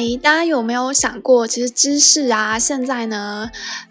[0.00, 3.50] 诶，大家有没有想过，其实知识啊，现在呢，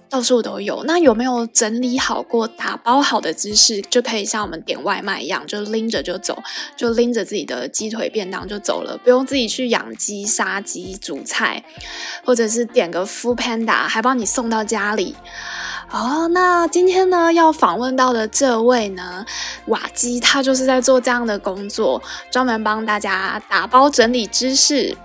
[0.10, 0.84] 到处都有。
[0.86, 6.42] 那有没有整理好过、打包好的知识，就可以像我们点外卖一样，就拎着就走，
[6.76, 11.64] 就拎着自己的鸡腿便当就走了，不用自己去养鸡、杀鸡、煮菜，
[12.26, 15.16] 或者是点个 Foodpanda 还帮你送到家里。
[15.92, 19.24] 哦，那今天呢，要访问到的这位呢，
[19.68, 24.98] 瓦基，他就是在做这样的工作，专门帮大家打包整理知识。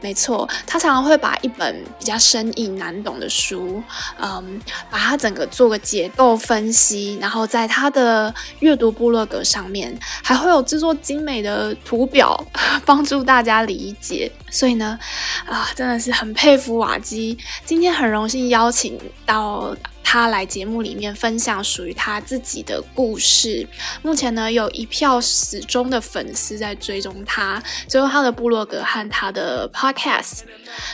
[0.00, 3.82] 没错，他常常会把一本比较生硬难懂的书，
[4.20, 12.38] 嗯，把它整个做个结构分析，然后在他的阅读部落格上面，还会有制作精美的图表，
[12.84, 14.30] 帮助大家理解。
[14.50, 14.98] 所以呢，
[15.46, 17.36] 啊，真的是很佩服瓦基。
[17.64, 19.74] 今天很荣幸邀请到。
[20.08, 23.68] 他来节目里面分享属于他自己的故事。
[24.02, 30.42] 目前呢，有一票死忠的粉丝在追踪他，最后他的部落格和他的 podcast。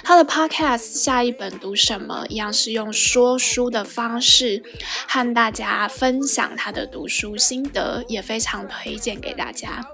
[0.02, 4.62] 他的 podcast 下一本读什么，一样是用说书的方式
[5.06, 9.86] 和大家分享他的读书心得，也非常推荐给大家。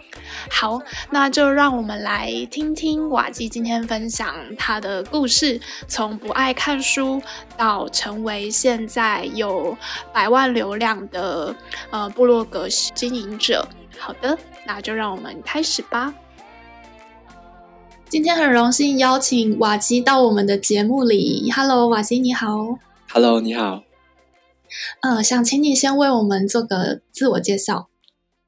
[0.50, 7.20] 好，那就让我们来听听瓦基今天分享他的故事，从不爱看书
[7.56, 9.76] 到成为现在有
[10.12, 11.54] 百万流量的
[11.90, 13.66] 呃部落格经营者。
[13.98, 16.14] 好的，那就让我们开始吧。
[18.08, 21.50] 今天很荣幸邀请瓦基到我们的节目里。
[21.54, 22.78] Hello，瓦基你好。
[23.12, 23.82] Hello，你好。
[25.00, 27.88] 呃，想请你先为我们做个自我介绍。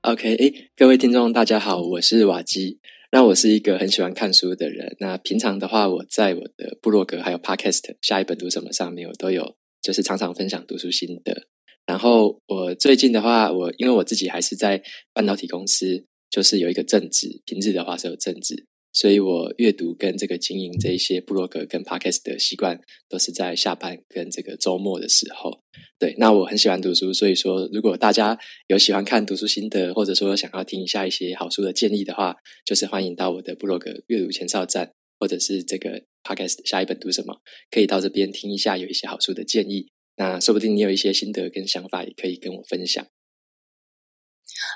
[0.02, 2.78] OK，诶，各位听众，大家好，我是瓦基。
[3.12, 4.96] 那我是一个很喜欢看书的人。
[4.98, 11.48] 那平常的话，我在我的部落格还有 Podcast 下一本读什么上面，我都有就是常常分享读书心得。
[11.84, 18.68] 然后我最近的话，我因为我自己还是在半导体公司，就是有一个正职，平日的话是有正职。
[18.92, 25.60] 所以我阅读跟这个经营这一些部落格跟 podcast 的习惯，都是在下班跟这个周末的时候。
[25.98, 32.34] 对，那我很喜欢读书，所以说如果大家有喜欢看读书心得，或者说想要听一下一些好书的建议的话，
[32.64, 39.88] 就是欢迎到我的部落格阅读前哨站，或者是这个 podcast 下一本读什么，可以到这边听一下，有一些好书的建议。
[40.16, 43.06] 那说不定你有一些心得跟想法，也可以跟我分享。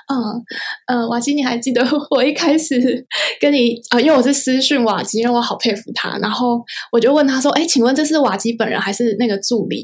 [0.07, 0.15] 嗯，
[0.85, 3.03] 呃，瓦基，你还记得我一开始
[3.41, 6.61] 跟你啊、呃，因为我是私讯瓦基，因为我好佩服他，然后
[6.91, 9.83] 我就问他说：“哎，请问这是瓦基本人还是那个助理？”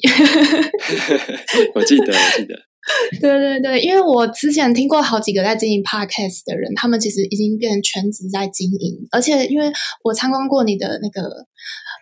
[1.73, 2.55] 我记得，我记得，
[3.19, 9.71] 对对对，因为我之前听过好几个在经营 podcast 的人，他们其实已经变成全职在经营，而且因为
[10.03, 11.47] 我参观过你的那个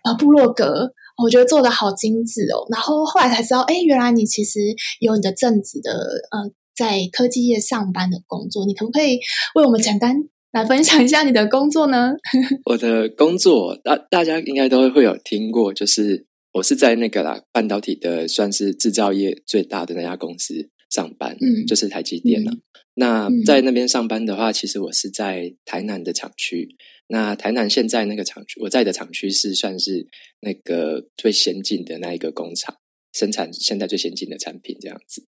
[0.03, 0.91] 呃部落格，
[1.24, 4.59] 我觉得做的好精致哦，然后后来才知道，哎，原来你其实
[5.00, 5.91] 有你的正职的
[6.31, 6.51] 呃。
[6.80, 9.20] 在科技业上班的工作，你可不可以
[9.56, 10.16] 为我们简单
[10.54, 12.14] 来分享一下你的工作呢？
[12.64, 22.52] 我的工作，大大家应该都会有听过，就是我是在那个啦半导体的，算是制造业最大的那家公司上班，嗯，就是台积电了。
[22.54, 22.62] 嗯、
[22.94, 26.78] 那在那边上班的话，其实我是在台南的厂区。
[27.12, 30.08] 那台南现在那个厂区，我在的厂区是算是
[30.42, 32.76] 那个最先进的那一个工厂，
[33.12, 35.26] 生产现在最先进的产品这样子。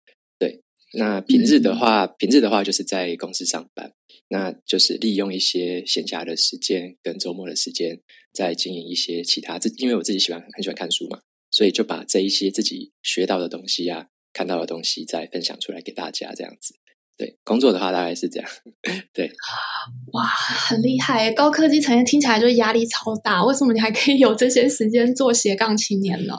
[0.97, 3.91] 那平日的话，平日的话就是在公司上班，
[4.29, 7.99] 那就是利用一些闲暇的时间跟周末的时间，
[8.33, 11.19] 在经营一些其他自，因为我自己喜欢很喜欢看书嘛，
[11.51, 16.75] 所以就把这一些自己学到的东西啊，看到的东西再分享出来给大家，这样子。
[17.17, 18.49] 对，工作的话大概是这样。
[19.13, 19.31] 对，
[20.11, 21.31] 哇，很厉害！
[21.31, 26.35] 高科技产业听起来就压力超大，为什么你还可以有这些时间做斜杠青年呢？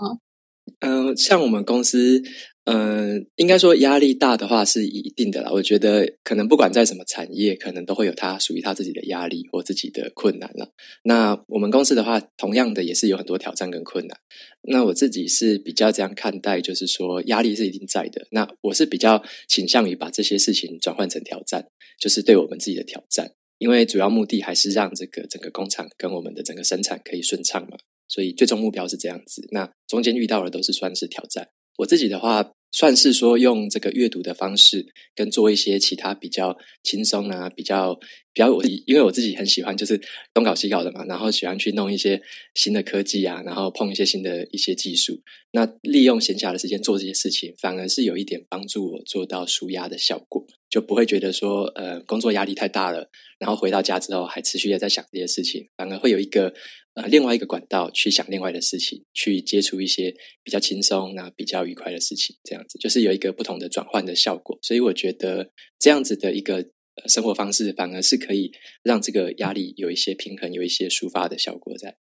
[0.81, 2.23] 嗯、像我们公司。
[2.69, 5.53] 嗯，应该说压力大的话是一定的啦。
[5.53, 10.73] 我觉得可能不管在什么产业，可能都会有他属于他自己的压力或自己的困难了。
[11.05, 14.19] 那我们公司的话，同样的也是有很多挑战跟困难。
[14.63, 18.27] 那我自己是比较这样看待，就是说压力是一定在的。
[18.33, 21.69] 那我是比较倾向于把这些事情转换成挑战，
[22.01, 23.31] 就是对我们自己的挑战。
[23.59, 27.77] 因为主要目的还是让这个整个工厂跟我们的整个生产可以顺畅嘛。
[28.09, 29.47] 所以最终目标是这样子。
[29.51, 31.49] 那中间遇到的都是算是挑战。
[31.79, 32.53] 我自己的话。
[32.73, 37.95] 算是说用这个阅读的方式，跟做一些其他比较轻松啊，比较
[38.35, 39.99] 比较我因为我自己很喜欢就是
[40.35, 42.21] 东搞西搞的嘛，然后喜欢去弄一些
[42.55, 45.23] 新的科技啊，然后碰一些新的一些技术。
[45.53, 56.53] 那利用闲暇的时间做这些事情，反而是有一点帮助我做到舒压的效果，就不会觉得说呃工作压力太大了，然后回到家之后还持续的在想这些事情，反而会有一个。
[56.97, 64.59] 呃，另外一个管道去想另外的事情，去接触一些比较轻松、那比较愉快的事情，这样子就是有一个不同的转换的效果。
[64.63, 68.51] 所以我觉得这样子的一个呃生活方式，反而是可以
[68.83, 71.97] 让这个压力有一些平衡，有一些抒发的效果在。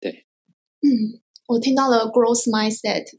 [0.00, 0.26] 对，
[0.80, 3.04] 嗯，我听到了 growth mindset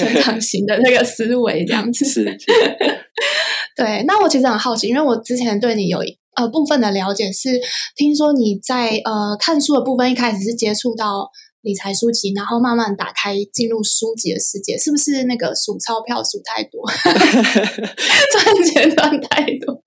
[0.00, 2.24] 成长型的那个思维，这样子是。
[2.24, 2.34] 是
[3.76, 6.02] 对，那我其实很好奇，因为我之前对你有
[6.36, 7.60] 呃部分的了解是，
[7.96, 11.28] 听说你在呃看书的部分一开始是接触到
[11.62, 19.80] 理财书籍，然后慢慢打开进入书籍的世界，是不是那个数钞票数太多， 赚钱赚太多？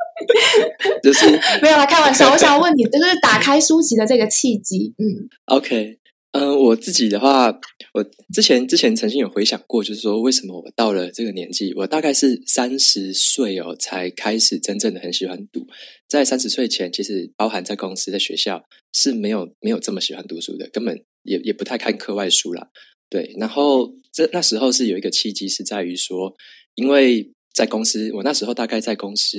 [1.01, 1.29] 就是
[1.63, 2.29] 没有啦，开玩笑。
[2.31, 5.98] 我想问你，就是打开书籍的这个契机，嗯，OK。
[6.31, 7.47] 嗯、我自己的话，
[7.93, 15.65] 我之前之前曾经有回想过，就是说为什么我到了这个年纪，我大概是三十岁哦，才开始真正的很喜欢读。
[16.07, 22.69] 在三十岁前，其实包含在公司、在学校是没有没有这么喜欢读书的，根本也也不太看课外书啦。
[23.09, 26.35] 对，然后这那时候是有一个契机，是在于说，
[26.75, 29.37] 因为在公司，我那时候大概在公司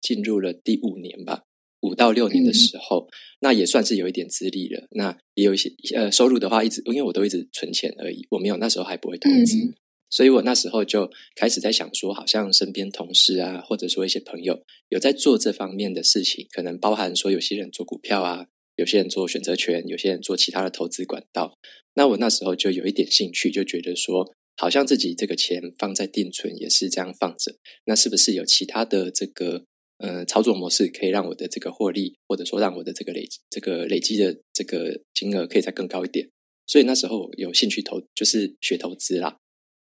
[0.00, 1.42] 进入了第五年吧。
[1.80, 3.10] 五到六年的时候，嗯、
[3.40, 4.86] 那也算是有一点资历了。
[4.90, 9.74] 那也有一些呃收入的话，一直因为我都一直存钱而已，我没有那时候还不会投资，嗯、
[10.10, 18.46] 所以我那时候就开始在想说，好像身边同事啊，或者说一些朋友有在做这方面的事情，可能包含说有些人做股票啊，
[18.76, 21.54] 有些人做选择权，有些人做其他的投资管道。
[21.94, 29.64] 那我那时候就有一点兴趣，就觉得说，好像自己这个钱放在定存也是这样放着，那是不是有其他的这个？
[29.98, 36.28] 呃，操作模式可以让我的这个获利，或者说让我的这个累这个累积的这个金额可以再更高一点。
[36.66, 39.36] 所以那时候有兴趣投，就是学投资啦。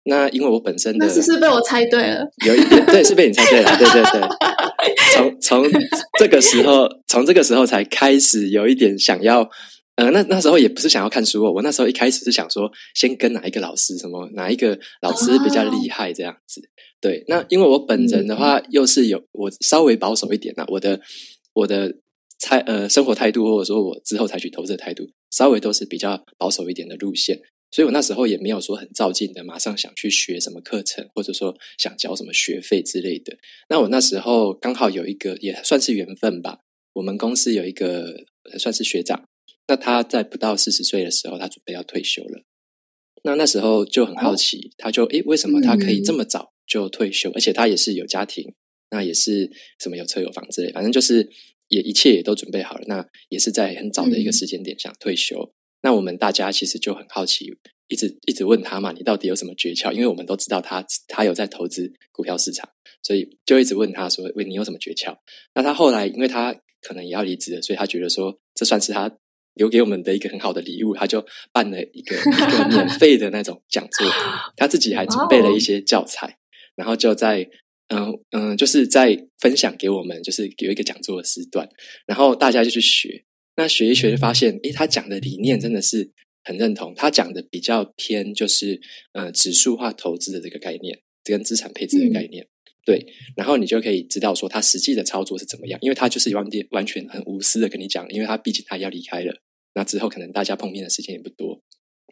[0.06, 2.25] 那因为我本身的，那是不是被我猜对了？
[2.46, 3.78] 有一点，对，是被你猜对了。
[3.78, 5.72] 对对对，从从
[6.18, 9.50] 这个时候，从这个时候才开始有一点想要。
[9.98, 16.62] 呃，那那时候也不是想要看书哦，我那时候一开始是想说，先跟哪一个老师，什么哪一个老师比较厉害这样子。
[16.62, 16.70] Oh.
[17.02, 21.02] 对，那因为我本人的话，又是有我稍微保守一点呐、啊，我的
[21.54, 21.96] 我的
[22.40, 27.42] 态呃生活态度，或者说我之后采取投资的态度，稍微都是比较保守一点的路线，
[27.72, 33.36] 所以我那时候也没有说很照进的，马上想去学什么课程，或者说想交什么学费之类的。
[33.70, 36.60] 那我那时候刚好有一个也算是缘分吧，
[36.94, 38.26] 我们公司有一个
[38.60, 39.28] 算是学长，
[39.68, 42.44] 那他在不到四十岁的时候，他准备要退休了。
[43.24, 46.54] 那那时候就很好奇，他就诶，为什么他可以这么早？
[46.66, 48.54] 就退休，而且他也是有家庭，
[48.92, 49.50] 那也是
[49.80, 51.30] 什么有车有房之类，反正就是
[51.69, 52.84] 也一切也都准备好了。
[52.88, 55.42] 那也是在很早的一个时间点想退休。
[55.42, 55.52] 嗯、
[55.84, 57.46] 那我们大家其实就很好奇，
[57.88, 59.94] 一直一直问他嘛，你到底有什么诀窍？
[59.94, 62.70] 因为我们都知道他他有在投资股票市场，
[63.02, 65.18] 所以就一直问他说：“喂，你有什么诀窍？”
[65.56, 69.18] 那他后来因为他可能也要离职了，所以他觉得说这算是他
[69.57, 74.07] 留给我们的一个很好的礼物，他就办了一个 一个免费的那种讲座，
[74.56, 76.38] 他自己还准备了一些教材。
[76.75, 77.50] 然后就在
[77.88, 81.68] 嗯嗯，就是在分享给我们，就是有一个讲座的时段，
[82.06, 83.24] 然后大家就去学。
[83.56, 86.12] 那学一学就发现，诶，他讲的理念真的是
[86.44, 86.94] 很认同。
[86.95, 88.80] 他讲的比较偏，就是
[89.13, 92.44] 呃指数化投资的这个概念，跟资产配置的概念。
[92.44, 92.50] 嗯、
[92.86, 99.33] 对，然后你就可以知道说他实际的操作是怎么样，因为他就是完全完全很无私的跟你讲，因为他毕竟他要离开了，
[99.77, 101.62] 那之后可能大家碰面的时间也不多，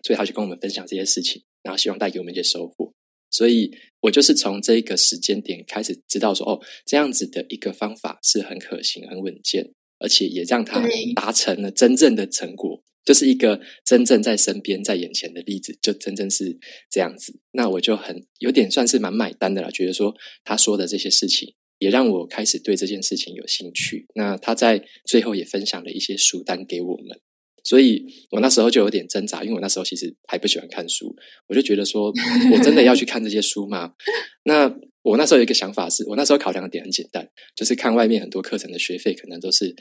[0.04, 2.94] 所以他就跟我们分享这些事情，然后希望带给我们一些收获。
[3.32, 3.72] 所以
[4.02, 10.80] 我就是从这个时间点开始知道说，哦，这样子的一个方法是很可行、很稳健，而且也让他
[11.16, 16.60] 达成了真正的成果，就是一个真正在身边、在眼前的例子，就真正是
[16.92, 17.40] 这样子。
[17.54, 24.06] 那我就很有点算是蛮买单的了，觉得说他说的这些事情，也让我开始对这件事情有兴趣。
[24.14, 27.20] 那他在最后也分享了一些书单给我们。
[27.66, 31.14] 所以我那时候就有点挣扎，因为我那时候其实还不喜欢看书，
[31.48, 32.14] 我就觉得说，
[32.54, 33.94] 我真的要去看这些书吗？
[34.46, 39.76] 那我那时候有一个想法是，我那时候考量的点很简单，就是看外面很多课程的学费可能都是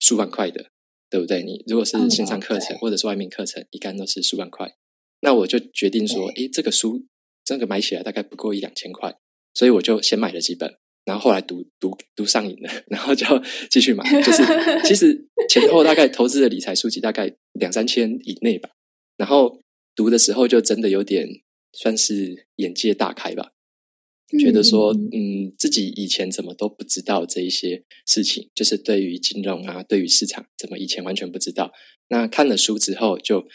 [0.00, 0.70] 数万块的，
[1.10, 1.42] 对不对？
[1.42, 4.74] 你如果是线上课程或者是外面课程，一般都是数万块，
[5.20, 7.06] 那我就决定说，诶，这个书
[7.44, 9.14] 真的买起来大概不够一两千块，
[9.52, 10.74] 所以我就先买了几本。
[11.06, 13.24] 然后后来读读读上瘾了，然后就
[13.70, 14.04] 继续买。
[14.22, 14.42] 就是
[14.84, 18.68] 其实前后大概投资的理财书籍大概两三千以内吧。
[19.16, 19.62] 然后
[19.94, 21.26] 读的时候就真的有点
[21.72, 23.52] 算是眼界大开吧，
[24.38, 31.72] 觉得说嗯，自己以前怎么都不知道这一些事情，就是对于金融啊，对于市场怎么以前完全不知道。
[32.08, 33.46] 那看了书之后就。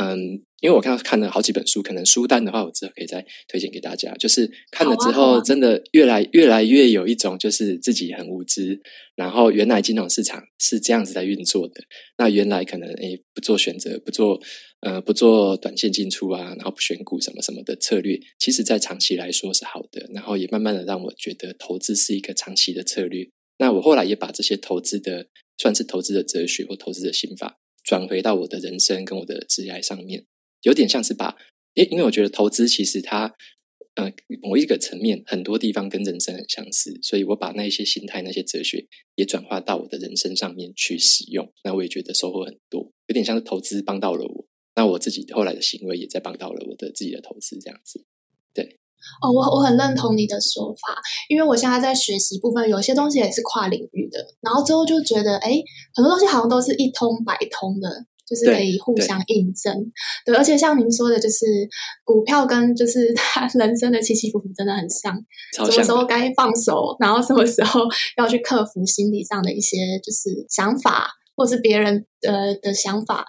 [0.00, 4.14] 嗯，因为我看到看了好几本书，可能书单的话，我之后可以再推荐给大家。
[4.14, 8.80] 就是看了之后，真的越来越来越有一种，就是自己很无知。
[9.16, 11.74] 然后原来金融市场是这样子在运作的。
[12.16, 14.40] 那原来可能诶不做选择，不做
[14.80, 20.08] 呃不做短线进出啊，然后不选股什么什么的策略，其实在长期来说是好的。
[20.14, 23.28] 然后也慢慢的让我觉得投资是一个长期的策略。
[23.58, 25.26] 那我后来也把这些投资的
[25.56, 27.58] 算是投资的哲学或投资的心法。
[27.88, 30.26] 转回到我的人生跟我的职业上面，
[30.60, 31.34] 有点像是把，
[31.72, 33.34] 因因为我觉得投资其实它，
[33.94, 48.04] 呃，某一个层面很多地方跟人生很相似，所以我把那一些心态、那些哲学也转化到我的人生上面去使用，那我也觉得收获很多，有点像是投资帮到了我，那我自己后来的行为也在帮到了我的自己的投资，这样子，
[48.52, 48.76] 对。
[49.20, 55.60] 哦，我我很认同你的说法，因为我现在在学习部分，有些东西也是跨领域的，然后之后就觉得，哎，
[55.94, 57.88] 很多东西好像都是一通百通的，
[58.28, 59.74] 就是可以互相印证。
[60.24, 61.46] 对，对，而且像您说的，就是
[62.04, 65.16] 股票跟就是 他人生的起起伏伏真的很像，
[65.56, 67.80] 什么时候该放手，然后什么时候
[68.16, 73.24] 要去克服心理上的一些就是想法，或是别人呃的想法。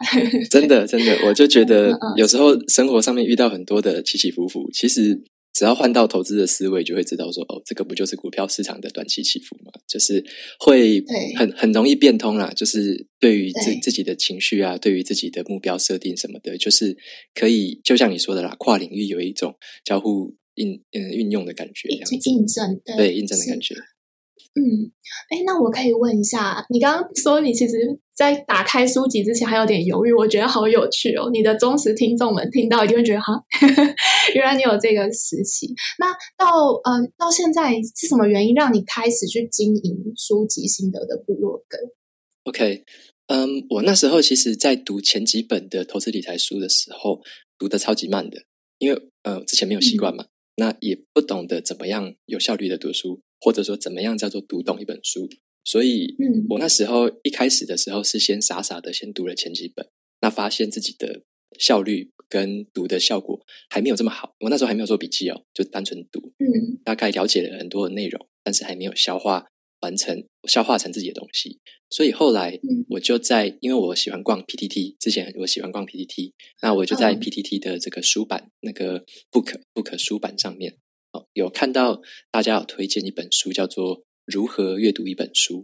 [0.49, 5.23] 真的，真的，我就觉 得有时候生活上面遇到很多的起起伏伏，其实。
[5.59, 9.73] 只要换到投资的思维，就会知道说，哦，这个不就是股票市场的短期起伏吗？
[9.89, 10.23] 就是
[10.57, 11.03] 会
[11.35, 12.49] 很很容易变通啦。
[12.55, 16.95] 就是对于自自己的情绪啊，对于自己的目标设定什么的，就是
[17.35, 23.75] 可以就像你说的啦，跨领域有一种交互应嗯运用的感觉，这样子印证对，对印证的感觉。
[24.55, 24.89] 嗯，
[25.29, 31.29] 哎，那我可以问一下，你刚刚说你其实，在打开书籍之前还有点犹豫，我觉得好有趣哦。
[31.31, 33.41] 你的忠实听众们听到一定会觉得，哈，
[34.35, 35.73] 原来你有这个时期。
[35.99, 41.77] 那到呃到现在是什么原因让你开始去经营书籍心得的部落格
[42.43, 42.83] ？OK，
[43.27, 47.21] 嗯，我那时候其实，在读前几本的投资理财书的时候，
[47.57, 48.43] 读的超级慢的，
[48.79, 53.21] 因为呃之前没有习惯嘛，嗯、那也不懂得怎么样有效率的读书。
[53.41, 55.25] 或者说，怎么样叫做读懂一本书？
[55.69, 59.87] 所以，嗯，我那时候一开始的时候是先傻傻的先读了前几本，
[60.19, 61.21] 那发现自己的
[61.59, 64.33] 效率跟读的效果还没有这么好。
[64.39, 69.45] 我那时候还没有做笔记哦，就单纯读，嗯，大概了解了很多的内容，但是还没有消化
[69.81, 71.59] 完成，消化成自己的东西。
[71.91, 72.59] 所以后来，
[72.89, 76.31] 我就在，因为我喜欢逛 PTT，之前我喜欢逛 PTT，
[76.63, 80.77] 那我就在 PTT 的这个书版那个 Book Book 书版上面。
[81.11, 83.97] 哦，有看到大家有推荐一本书，叫做
[84.29, 85.61] 《如何阅读一本书》。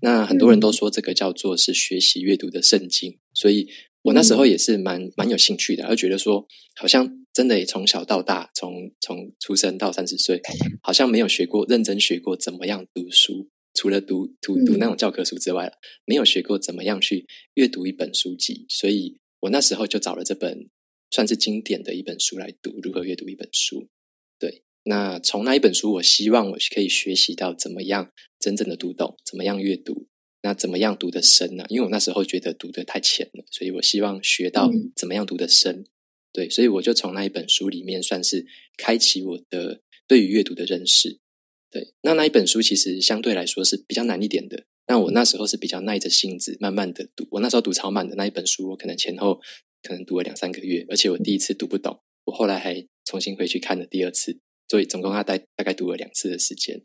[0.00, 3.68] 那很多人都说这个叫做是学习阅读的圣经，所以
[4.02, 10.40] 我那时候也是蛮蛮有兴趣的，而觉得说好像真的也从小到大，从从出生到三十岁，
[10.82, 15.72] 好像没有学过认真学过怎么样读书，除了读读读那种教科书之外，
[16.04, 18.66] 没有学过怎么样去阅读一本书籍。
[18.68, 20.68] 所以我那时候就找了这本
[21.10, 23.82] 算是经典的一本书来读，《如何阅读一本书》。
[24.38, 24.62] 对。
[24.84, 30.06] 那从那一本书，我希望我可以学习到怎么样真正的读懂，怎么样阅读，
[30.42, 31.64] 那怎么样读得深呢？
[31.68, 35.76] 因为我那时候觉得读得太浅了，所以我希望学到怎么样读得深。
[35.76, 35.86] 嗯、
[36.32, 38.44] 对，所以我就从那一本书里面算是
[38.76, 41.18] 开启我的对于阅读的认识。
[41.70, 47.26] 对，那那一本书其实相对来说是比较难一点的，但我那时候是比较耐着性子慢慢的读。
[47.30, 49.40] 我那时候读超慢的那一本书，我可能前后
[49.82, 54.38] 可能读了两三个月，而且我第一次读不懂，我后来还重新回去看了第二次。
[54.68, 56.82] 所以总共他大大概读了两次的时间，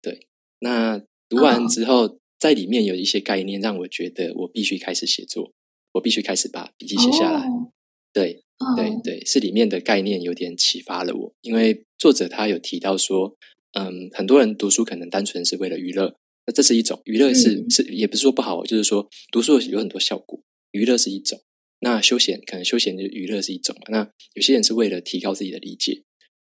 [0.00, 0.26] 对。
[0.60, 2.18] 那读完之后，oh.
[2.38, 5.52] 在里面有一些概念让我觉得我必须开始写作，
[5.92, 7.46] 我必须开始把笔记写下来。
[7.46, 7.68] Oh.
[8.12, 8.76] 对，oh.
[8.76, 11.34] 对，对，是里面的概念有点启发了我。
[11.42, 13.36] 因为作者他有提到说，
[13.72, 16.16] 嗯，很多人读书可能单纯是为了娱乐，
[16.46, 20.40] 那这是一种娱乐是，是是也不是说不好，就是说读书有很多效果，
[20.72, 21.40] 娱乐是一种。
[21.80, 26.02] 那休闲可能休闲就娱乐是一种嘛，那有些人是为了提高自己的理解。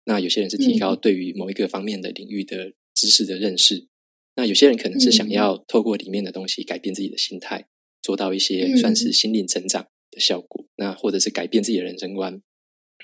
[0.09, 3.89] 那有些人是提高对于某一个方面的领域的知识的认识，嗯、
[4.37, 7.69] 那有些人可能是想要透过里面的东西改变自己的心态，
[8.01, 10.65] 做到一些算是心灵成长的效果。
[10.65, 12.41] 嗯、那或者是改变自己的人生观。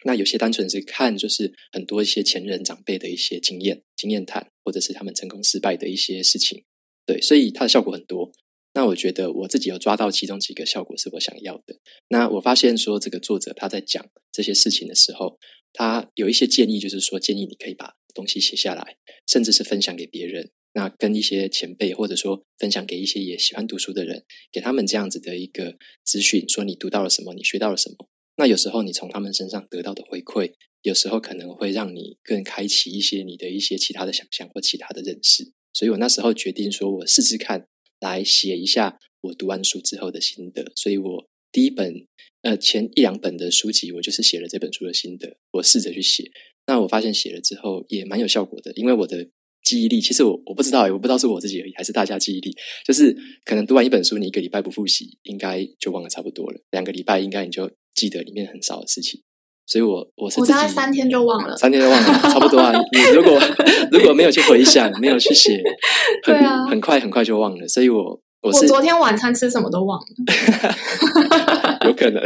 [0.04, 6.64] 那有些单纯是看就是很多一些前人长辈的一些经验经验谈，或者是他们成功失败的一些事情。
[7.04, 8.32] 对，所以它的效果很多。
[8.72, 11.78] 那我觉得我自己有抓到其中几个效果是我想要的。
[12.08, 15.38] 那我发现说这个作者他在讲这些事情的时候。
[15.74, 20.52] 他有一些建议，就是说建议你可以把东西写下来，甚至是分享给别人。
[20.72, 28.08] 那跟一些前辈，或者说分享给一些也喜欢读书的人，给他们这样子的一个资讯，说你读到了什么，你学到了什么。
[28.36, 35.52] 那有时候你从他们身上得到的回馈，有时候可能会让你更开启一些你的一些其他的想象或其他的认识。
[35.72, 37.68] 所以我那时候决定说，我试试看
[38.00, 40.72] 来写一下我读完书之后的心得。
[40.76, 41.28] 所以我。
[41.52, 42.08] 第一本，
[42.44, 46.30] 呃，前一两本的书籍，我就是写了这本书的心得，我试着去写。
[46.66, 49.26] 那我发现写了之后也蛮有效果的，因为我的
[49.64, 52.54] 记忆力，其实我我不知道，我不知道是我自己而已，还是大家记忆力，
[52.86, 59.22] 就是可能读完一本书，你一个礼拜不复习，应该就忘了差不多了；两个礼拜，应该你就记得里面很少的事情。
[59.66, 62.70] 所以我我是我大概三天就忘了，三天就忘了，差不多啊。
[62.92, 63.40] 你如果
[63.90, 65.62] 如果没有去回想，没有去写，
[66.22, 67.66] 很、对啊、很快很快就忘了。
[67.66, 68.20] 所以我。
[68.44, 70.06] 我我昨天晚餐吃什么都忘了，
[71.84, 72.22] 有可能，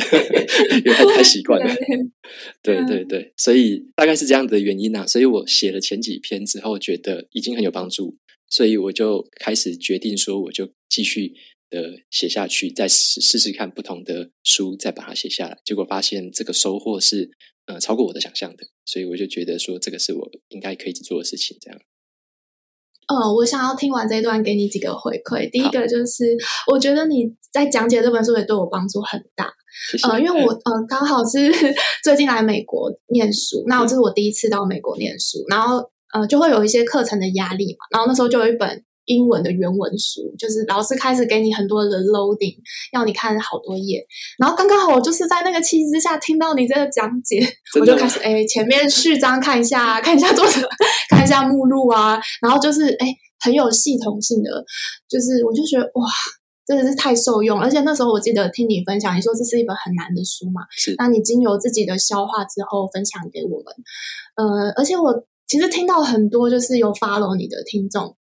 [0.85, 1.75] 有可能太习惯了。
[2.63, 5.07] 对 对对，所以大概是这样的原因啊。
[5.07, 8.17] 所以我写了前几篇之后，觉得已经很有帮助，
[8.49, 11.33] 所以我就开始决定说，我就继续
[11.71, 15.59] 的写下去，再试试试看不同的书，再把它写下来。
[15.65, 17.31] 结果发现这个收获是
[17.67, 21.81] 呃超过我的想象的，所以我就觉得说，这个是我应该可以去做的事情，这样。
[23.09, 25.51] 呃，我想要听完这一段，给你几个回馈。
[25.51, 26.37] 第一个就是，
[26.71, 29.51] 我觉得你在讲解这本书也对我帮助很大。
[29.91, 30.09] 谢谢。
[30.09, 31.51] 呃，因为我呃刚好是
[32.05, 35.79] 最近来美国念书，那我这是我第一次到美国念书，然后
[36.13, 38.85] 呃就会有一些课程的压力嘛，然后那时候就有一本。
[39.09, 42.57] 英文的原文书，就是老师开始给你很多的 loading，
[42.93, 44.07] 要你看好多页，
[44.39, 47.41] 然后刚刚好我就是在那个气之下听到你这个讲解，
[47.81, 50.69] 我就开始哎前面序章看一下， 看一下作者，
[51.11, 53.09] 看一下目录啊，然后就是哎
[53.41, 54.65] 很有系统性的，
[55.09, 56.07] 就是我就觉得哇
[56.67, 63.75] 真的是太受用，而且那时候我记得听你分享，你说这是一本很难的书嘛，是，那你经由自己的消化之后分享给我们，
[64.37, 68.15] 呃，而且我其实听到很多就是有 follow 你的听众。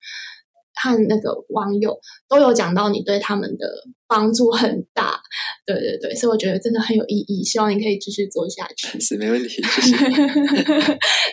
[0.82, 3.66] 和那个网友都有讲到你对他们的
[4.06, 5.20] 帮助很大，
[5.66, 8.98] 对对对，所以我觉得真的很有意义，希望你可以继续做下去。
[9.00, 9.96] 是，没问题，谢谢。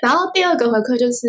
[0.01, 1.27] 然后第二个回馈就是，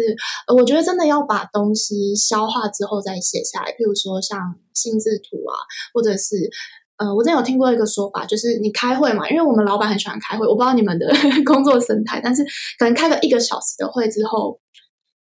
[0.56, 4.38] 我觉得真的要把东西消化之后再写下来，譬如说像
[4.75, 5.54] 心智图啊，
[5.94, 6.50] 或者是
[6.99, 11.06] 呃，我之前有听过一个说法，就是你开会嘛，因为我们老板很喜欢开会，我不知道你们的
[11.44, 12.42] 工作生态，但是
[12.78, 14.58] 可能开个一个小时的会之后，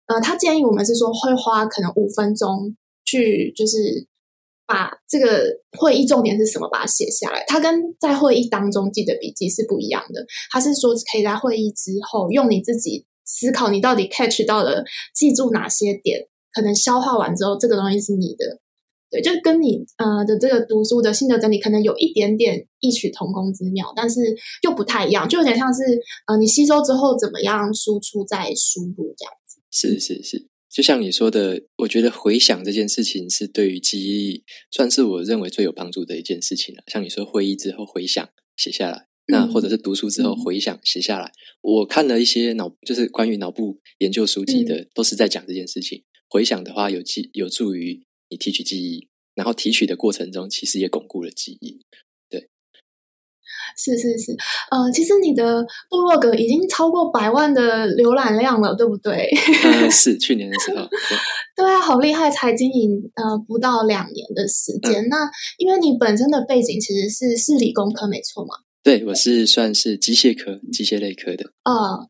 [0.06, 2.76] 呃，他建议我们是说会花可能五分钟。
[3.04, 4.06] 去就是
[4.66, 5.44] 把这个
[5.78, 7.44] 会议重点是什么，把它写下来。
[7.46, 10.26] 它跟在会议当中记的笔记是不一样的。
[10.50, 14.84] 它是说可以在会议之后用你自己思考，你到底 catch 到了，
[15.14, 18.60] 记住哪些点，可能消化完之后，这个东西是你的。
[19.10, 24.20] 对，就跟你呃的这个读书的心得整理可能有一点点异曲同工之妙，但是
[24.62, 25.82] 又不太一样，就有点像是
[26.26, 29.60] 呃你吸收之后怎么样输出再输入这样子。
[29.70, 30.48] 是是是。
[30.74, 36.82] 就像你说的，我觉得回想这件事情是对于记忆，算是我认为最有帮助的一件事情了。
[36.88, 41.30] 像你说会议之后回想写下来，那或者是读书之后回想写下来。
[41.60, 46.02] 我看了一些脑，就是关于脑部研究书籍的，都是在讲这件事情。
[46.28, 49.06] 回想的话，有记有助于你提取记忆，
[49.36, 51.82] 然后提取的过程中，其实也巩固了记忆。
[53.76, 54.36] 是是是，
[54.70, 59.28] 呃，其实你的部落格已经超过百万的浏览量了，对不对？
[59.64, 60.86] 嗯， 是去年的时候。
[60.86, 61.18] 对，
[61.64, 65.04] 对啊，好厉害，才经营呃不到两年的时间。
[65.04, 68.54] 嗯、那因为你本身的背景其实是是理工科，没错嘛？
[68.82, 71.44] 对，我是算是机械科、机械类科的。
[71.64, 72.06] 呃，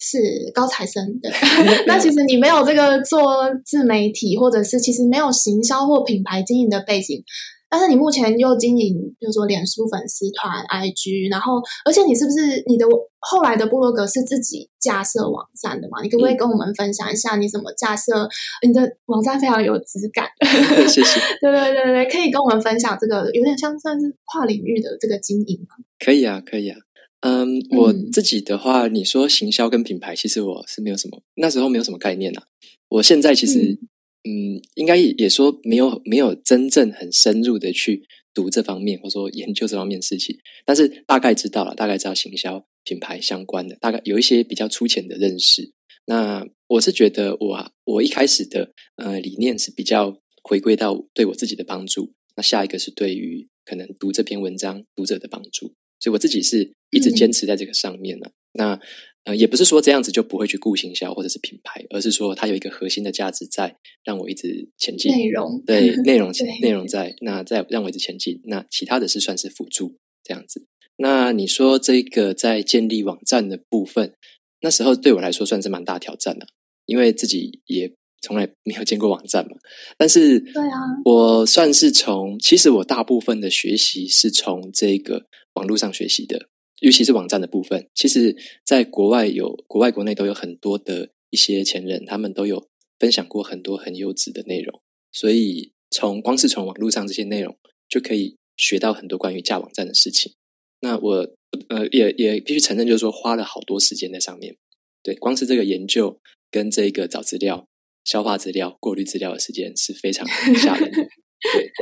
[0.00, 0.18] 是
[0.52, 1.30] 高材生的。
[1.86, 7.22] 那其实你没有这个做自媒体，或者是其实没有行销或品牌经营的背景。
[7.68, 12.86] 但是你目前又经营，比如说脸书粉丝团、IG，然后，而且你是不是你的
[13.18, 16.00] 后来的部落格是自己架设网站的嘛？
[16.02, 18.28] 你可不可以跟我们分享一下你怎么架设？
[18.64, 20.28] 你的网站非常有质感，
[20.88, 21.20] 谢谢。
[21.42, 25.76] 对对对对，可以跟我们分享这个有点像算是跨领域的这个经营吗？
[25.98, 26.78] 可以啊，可以啊。
[27.20, 32.44] 嗯，我自己的话，你说行销跟品牌，其实我是没有什么，那时候没有什么概念啊。
[32.88, 33.80] 我现在其实。
[34.26, 38.02] 嗯嗯，应该也说没有没有真正很深入的去
[38.34, 45.72] 读这方面，或者说研究这方面的事情，但是大概知道了，大概知道行销品牌相关的，大概有一些比较粗浅的认识。
[46.06, 58.26] 那我是觉得我我一开始的呃理念是比较回归到对我自己的帮助，那下一个是对于可能读这篇文章读者的帮助，所以我自己是一直坚持在这个上面呢。
[58.26, 58.80] 嗯、那。
[59.26, 65.10] 呃，也不是说这样子就不会去顾行销或者是品牌，而是说它有一个核心的价值在，让我一直前进。
[65.10, 68.40] 内容对 内容对内容在，那在让我一直前进。
[68.44, 70.64] 那其他的是算是辅助这样子。
[70.98, 74.14] 那你说这个在建立网站的部分，
[74.60, 76.46] 那时候对我来说算是蛮大挑战的，
[76.86, 79.56] 因为自己也从来没有见过网站嘛。
[79.98, 86.46] 但是对啊，我算是从其实我大部分的学习是从这个网络上学习的。
[86.80, 94.80] 尤其是网站的部分，其实在国外有，国外国内都有很多的一些前人，他们都有分享过很多很优质的内容，
[95.12, 97.56] 所以从光是从网络上这些内容
[97.88, 100.34] 就可以学到很多关于架网站的事情。
[100.80, 101.34] 那我
[101.68, 104.56] 呃也也必须承认，就是说花了好多时间在上面。
[105.02, 107.66] 对，光是这个研究跟这个找资料、
[108.04, 110.96] 消化资料、过滤资料的时间是非常吓人的。
[110.96, 111.72] 对，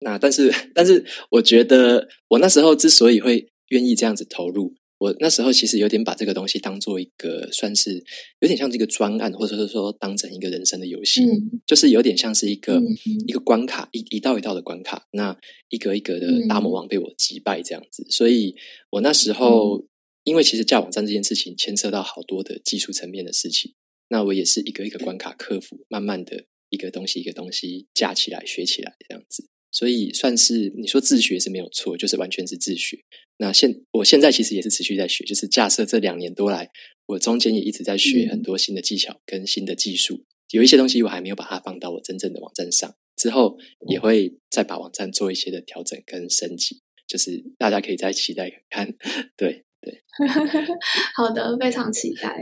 [0.00, 8.04] 那但是 但是我觉得我那时候之所以会愿意这样子投入，我那时候其实有点把这个东西当做一个，算是
[8.40, 12.86] 有点像这个专案，或者是说当成一个人生的游戏，嗯、就是有点像是一个、嗯、
[13.26, 15.34] 一个关卡，一一道一道的关卡，那
[15.70, 18.02] 一格一格的大魔王被我击败这样子。
[18.02, 18.54] 嗯、所以
[18.90, 19.88] 我那时候，嗯、
[20.24, 23.72] 因为其实架网站这件事情牵涉到好多的技术层面的事情，
[24.08, 29.48] 那我也是一个一个关卡克服，慢慢的一个东西一个东西架起来学起来这样子。
[29.72, 32.98] 所以算是你说自学是没有错，就是完全是自学。
[33.38, 36.70] 那现我现在其实也是持续在学，就是架设这两年多来，
[37.06, 40.24] 我中间也一直在学很多新的技巧跟新的技术。
[40.50, 43.56] 有一些东西我还没有把它放到我真正的网站上，之后
[43.88, 48.94] 也会再把网站做一些的调整跟升级，就是大家可以再期待看。
[49.36, 50.04] 对对，
[51.16, 52.38] 好的，非常期待。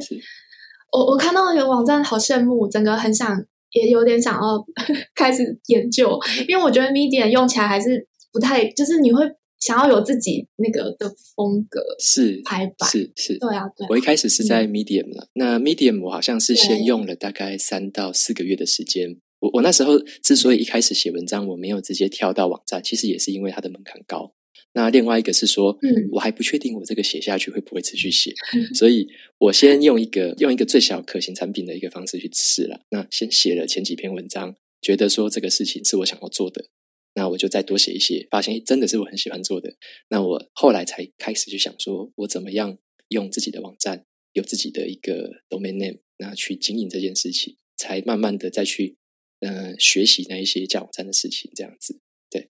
[0.93, 3.47] 我我看到那个网站好羡慕，整个很想。
[3.73, 4.65] 也有点想要
[5.15, 9.25] 开始研究，因为我觉得 Medium 用起来还是不太，就是你会
[9.61, 13.89] 想要有自己那个的风格，是排版，是是，对啊，对啊。
[13.91, 19.17] 我一开始是在 Medium 了，嗯、那 Medium 我好像是先用了大概三到四个月的时间。
[19.41, 24.33] 我我那时候之所以一开始写文章，我没有直接跳到网站，其实也是因为它的门槛高。
[24.73, 32.81] 那另外一个是说，嗯，我还不确定我这个写下去会不会持续写，嗯、 所以我先用一个用一个最小可行产品的一个方式去试了。
[32.91, 36.67] 那先写了前几篇文章，觉得说这个事情是我想要做的，
[37.15, 39.75] 那我就再多写一些，发现真的是我很喜欢做的。
[40.09, 42.79] 那我后来才开始去想说，我怎么样
[43.09, 44.05] 用自己的网站，
[44.35, 48.97] 有自己的一个 domain name，那去经营这件事情，才慢慢的再去
[49.41, 51.99] 嗯、呃、学习那一些架网站的事情，这样子。
[52.31, 52.47] 对，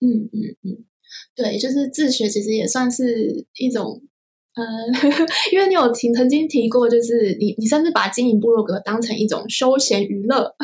[0.00, 0.72] 嗯嗯嗯。
[0.72, 0.84] 嗯
[1.34, 4.00] 对，就是自学，其实也算是一种，
[4.54, 4.64] 呃，
[5.52, 10.54] 因为你有提曾经提过，就是你你甚至把经营部落格当成一种休闲娱乐，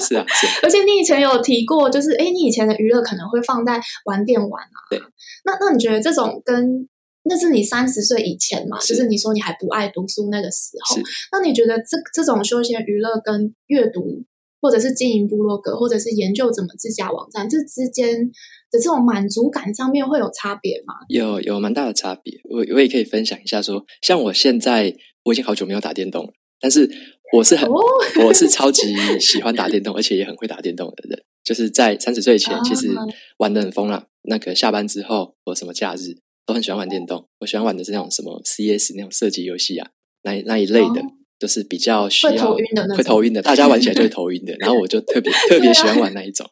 [0.00, 0.52] 是啊，是啊。
[0.64, 4.76] 而且你以前有提过，就是哎，你以前的娱乐可能会放在玩电玩啊。
[4.90, 4.98] 对。
[5.44, 6.88] 那那你觉得这种跟
[7.28, 8.80] 那是你三十岁以前嘛？
[8.80, 10.96] 是就是你说你还不爱读书那个时候，
[11.32, 14.24] 那你觉得这这种休闲娱乐跟阅读，
[14.60, 18.30] 或者是经营部落格，或者是研究怎么自家网站，这之间？
[18.76, 20.94] 的这种满足感上面会有差别吗？
[21.08, 22.38] 有，有蛮大的差别。
[22.44, 26.88] 我我也可以分享一下说，说像我现在我已经好久没有打电动了，但是
[27.32, 27.74] 我是很、哦、
[28.24, 31.22] 我是超级喜欢打电动，而且也很会打电动的人。
[31.42, 32.88] 就是在三十岁前，其实
[33.38, 34.06] 玩的很疯了。
[34.28, 37.26] 那个下班之后或什么假日，都很喜欢玩电动。
[37.40, 39.88] 我喜欢玩的是那种什么 CS 那种射击游戏啊，
[40.22, 41.00] 那那一类的。
[41.00, 44.54] 哦都是比较需要会头晕的，会头晕的，大家玩起来就会头晕的。
[44.60, 46.48] 然后我就特别特别喜欢玩那一种，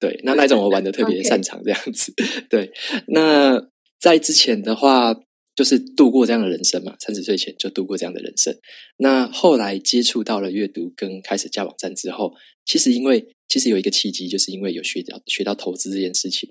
[0.00, 2.12] 对，那那一种我玩的特别 擅长这样子。
[2.50, 2.72] 对，
[3.08, 3.60] 那
[4.00, 5.14] 在之前的话，
[5.54, 8.56] 就是度过这样的人生嘛，三十岁前就度过这样的人生。
[8.98, 16.50] 那后来接触到了阅读跟开始加网站之后，其实因为其实有一个契机，就是因为有学到学到投资这件事情，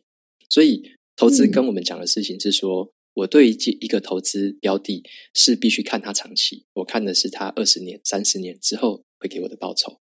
[0.50, 0.82] 所以
[1.18, 2.84] 投资跟我们讲的事情是说。
[2.86, 10.00] 嗯我对一个投资标的，是必须看它长期，我看的是它二十年、三十年之后会给我的报酬。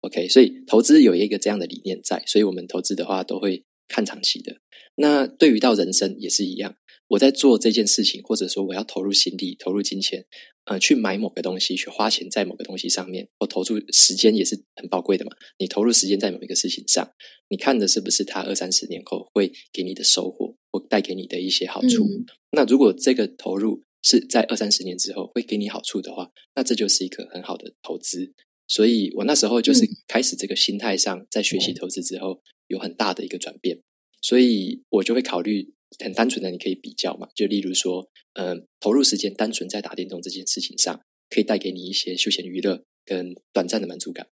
[0.00, 4.58] OK，所以投资有一个这样的理念在，所以我们投资的话都会看长期的。
[4.94, 6.76] 那对于到人生也是一样，
[7.08, 10.24] 我在做这件事情，或者说我要投入心力、投入金钱，
[10.64, 15.32] 呃，去买某个东西，去花钱在某个东西上面，或投入时间也是很宝贵的嘛。
[15.58, 17.12] 你投入时间在某一个事情上，
[17.48, 20.56] 你看的是不是它二三十年后会给你的收获？
[20.70, 22.04] 或带给你的一些好处。
[22.04, 28.32] 嗯、那如果这个投入是在二三十年之后会给你好处的话，那这就是一个很好的投资。
[28.66, 33.80] 所以我那时候就是开始这个心态上，在学习投资之后有很大的一个转变。
[34.20, 41.00] 所以我就会考虑很单纯的，你可以比较嘛，就例如说，嗯、呃，投入时间单纯在打电动这件事情上，
[41.30, 44.28] 可以带给你一些休闲娱乐跟短暂的满足感。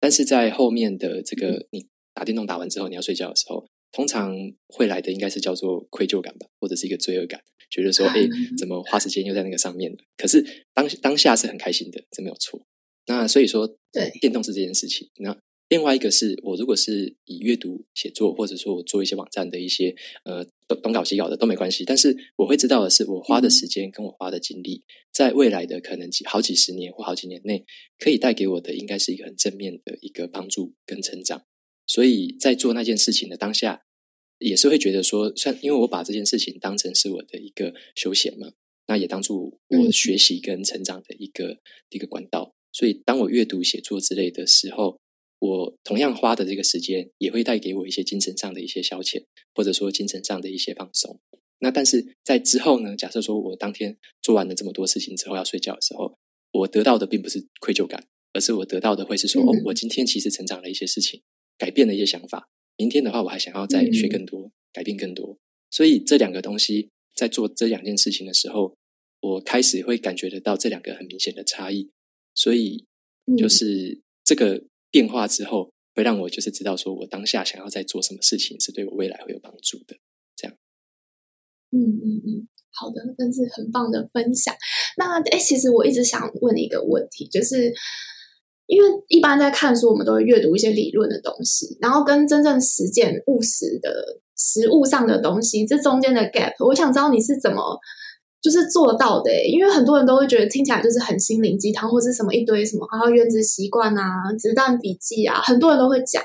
[0.00, 3.68] 但是在后面的这个你打电动打完之后，你要睡觉的时候。
[3.92, 4.34] 通常
[4.66, 9.98] 会来的应该是叫做愧疚感吧，或者是一个罪恶感，觉得说， 哎，怎么花时间又在那个上面了？
[10.16, 10.44] 可是
[10.74, 12.66] 当当下是很开心的，这没有错。
[13.06, 15.08] 那所以说，对，电动是这件事情。
[15.18, 15.36] 那
[15.68, 19.94] 另外一个是我如果是以阅读、写作，或者说我做一些网站的一些
[20.24, 21.84] 呃东东搞西搞的都没关系。
[21.84, 27.64] 但是我会知道的是，我花的时间跟我花的精力，在未来的可能几好几十年或好几年内，
[27.98, 31.44] 可以带给我的应该是一个很正面的一个帮助跟成长。
[31.86, 33.82] 所以在做那件事情的当下。
[34.38, 38.52] 也是会觉得说，算因为我把这件事情当成是我的一个休闲嘛，
[38.86, 42.54] 那也当做我学习跟成长的一个、嗯、一个管道。
[42.70, 44.98] 所以，当我阅读、写作之类的时候，
[45.38, 51.18] 我同样花的这个时间，也会带给我一些精神上的一些消遣，或者说精神上的一些放松。
[51.60, 56.14] 那但是在之后呢，假设说我当天做完了这么多事情之后要睡觉的时候，
[56.52, 61.22] 我得到的并不是愧疚感，而是我得到的会是说，嗯、哦，我今天其实成长了一些事情，
[61.58, 62.48] 改变了一些想法。
[62.78, 65.38] 明天的话，我还想要再学更多，嗯、改变更多。
[65.70, 68.76] 所以这两个东西在做这两件事情的时候，
[69.20, 71.90] 我开始会感觉得到这两个很明显的差异，
[72.34, 72.84] 所以
[73.38, 79.96] 就是这个变化之后，会让我就是知道说我当下想要在做什么事情是对我未来会有帮助的。
[80.36, 80.56] 这样，
[81.70, 84.54] 嗯嗯嗯，好的，真是很棒的分享。
[84.98, 87.72] 那哎，其实我一直想问一个问题，就是。
[88.66, 93.90] 因为一般在看书，我们都会阅读一些理论的东西，然后跟真正实践务实的
[94.36, 97.78] 实物上的东西，这中间的 gap，我想知道你是怎么
[98.42, 99.30] 就是做到的？
[99.46, 106.22] 因为很多人都会觉得听起来就是很心灵鸡汤，或是什么一堆什么，然后原子习惯啊、子弹笔记啊，很多人都会讲。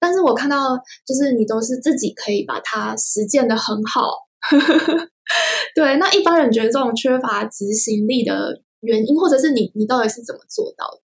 [0.00, 0.76] 但是我看到
[1.06, 4.10] 就是你都是自己可以把它实践的很好。
[5.74, 11.03] 对，那一般人觉得这种缺乏执行力的原因，或者是你你到底是怎么做到的？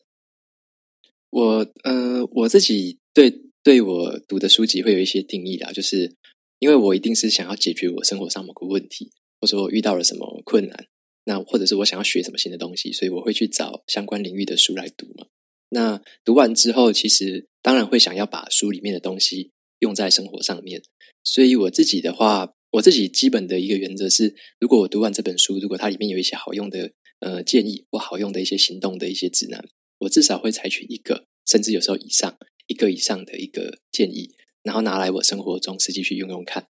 [1.30, 6.14] 我呃，我自己对对我读的书籍会有一些定义啦，就是
[6.58, 10.86] 因为我一定是想要解决我生活上某个问题，或者我遇到了什么困难，
[11.24, 15.26] 那或者是我想要学什么新的东西，所以我会去找相关领域的书来读嘛。
[15.68, 20.82] 那读完之后，其实当然会想要把书里面的东西用在生活上面。
[21.22, 26.90] 所以我自己的话，我自己基本的一个原则是，如果我读完这本书，如果它里面有一些好用的
[27.20, 29.64] 呃建议或好用的一些行动的一些指南。
[30.00, 36.68] 我至少会采取一个，甚至有时候以上一个以上的一个建议，然后拿来我生活中实际去用用看。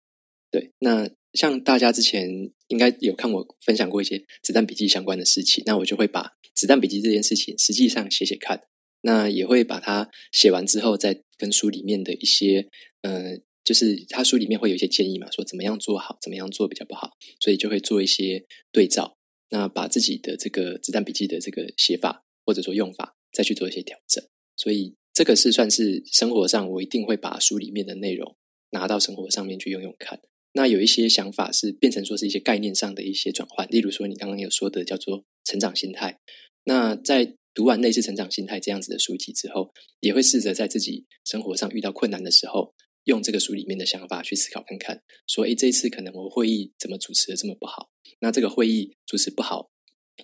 [0.50, 8.62] 对，那像大家之前应该有看我分享过一些子弹笔记相关的事情，那我就会把子弹笔记这件事情实际上写写看，
[9.02, 12.66] 那也会把它写完之后，再跟书里面的一些，
[13.02, 17.10] 呃，就是他书里面会有一些建议嘛，说怎么样做好，怎么样做比较不好，
[17.40, 19.18] 所以就会做一些对照，
[19.50, 23.16] 那把自己的这个子弹笔记的这个写法或者说用法。
[23.38, 24.24] 再去做一些调整，
[24.56, 28.36] 所以这个是算是生活上，我一定会把书里面的内容
[28.70, 30.20] 拿到生活上面去用用看。
[30.54, 36.18] 那有一些想法是变成说是一些概念上的一些转换，例如说你刚刚有说的叫做成长心态。
[36.64, 39.70] 那在读完类似成长心态这样子的书籍之后，
[40.00, 42.74] 也会试着在自己生活上遇到困难的时候，
[43.04, 47.90] 用这个书里面的想法去思考看看，说，诶，这一次可能我会议怎么主持的这么不好？
[48.18, 49.70] 那这个会议主持不好，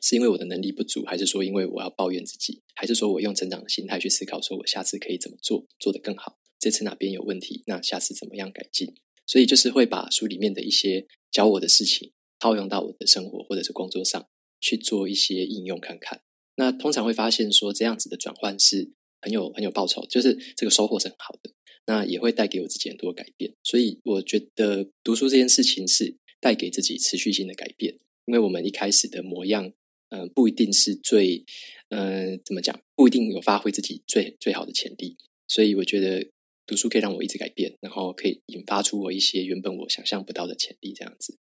[0.02, 6.38] 是因为我的能力不足，还是说因为我要抱怨自己，还是说我用成长的心态去思考，说我下次可以怎么做，做得更好？
[6.58, 8.94] 这次哪边有问题，那下次怎么样改进？
[9.26, 14.26] 所以就是会把书里面的一些教我的事情套用到我的生活或者是工作上
[14.60, 16.22] 去做一些应用看看。
[16.56, 21.52] 那通常会发现说这样子的转换是很有很有报酬，就是这个收获是很好的。
[21.86, 23.54] 那也会带给我自己很多改变。
[23.62, 29.72] 所以我觉得读书这件事情是带给自己持续性的改变，因为我们一开始的模样。
[30.14, 31.44] 嗯、呃，不一定是最，
[31.88, 32.78] 嗯、呃，怎么讲？
[32.94, 35.16] 不一定有发挥自己最最好的潜力，
[35.48, 36.30] 所以我觉得
[36.64, 41.36] 读书可以让我一直改变，然后可以引发出我一些原本我想象不到的潜力，这样子。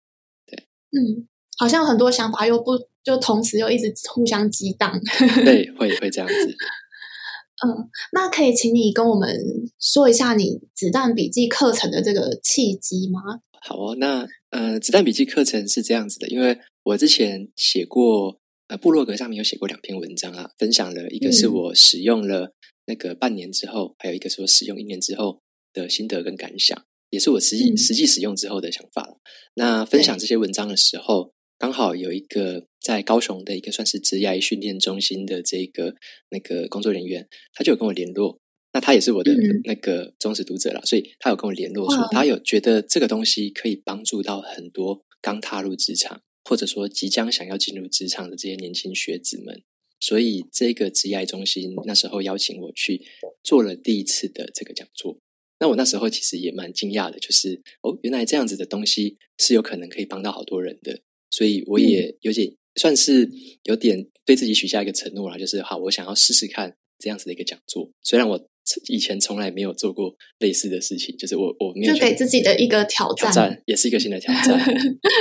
[0.47, 1.27] 对，嗯，
[1.57, 5.01] 好像很多想法又不就同时又一直互相激荡。
[5.47, 6.35] 对，会会这样子。
[7.65, 9.35] 嗯，那可以请你跟我们
[9.81, 13.41] 说一下你子弹笔记课程的这个契机吗？
[13.63, 18.39] 好哦，那呃，子弹笔记课程是这样子的，因为我之前写过。
[18.69, 22.53] 呃，部落格上面有写过两篇文章啊，分享了一个是我使用了
[22.87, 25.41] 那个半年之后，嗯、还有一个是我使用一年之后
[25.73, 29.17] 的心得跟感想，也是我实际、嗯、实际使用之后的想法了。
[29.55, 35.95] 那分享这些文章的时候，刚好有一个在高雄的一个算是职业训练中心的这个
[36.29, 38.39] 那个工作人员，他就有跟我联络。
[38.75, 39.33] 那他也是我的
[39.65, 46.21] 那个忠实读者了，嗯、所以他有跟我联络说，他有觉得这个东西可以帮助到很多刚踏入职场。
[46.49, 49.63] 或者说即将想要进入职场的这些年轻学子们，
[50.01, 53.03] 所以这个职业中心那时候邀请我去
[53.45, 55.21] 做了第一次的这个讲座。
[55.61, 61.03] 那我那时候其实也蛮惊讶的，就是哦，原来这样子的东西是有可能可以帮到好多人的。
[61.31, 63.31] 所以我也有点算是
[63.65, 67.93] 有点对自己许下一个承诺啦，就是好，我想要试试看这样子的一个讲座。
[68.03, 68.49] 虽然我。
[68.87, 74.59] 以前从来没有做过类似的事情，就是我我没有就给自己的一个挑战，挑战也是一个新的挑战。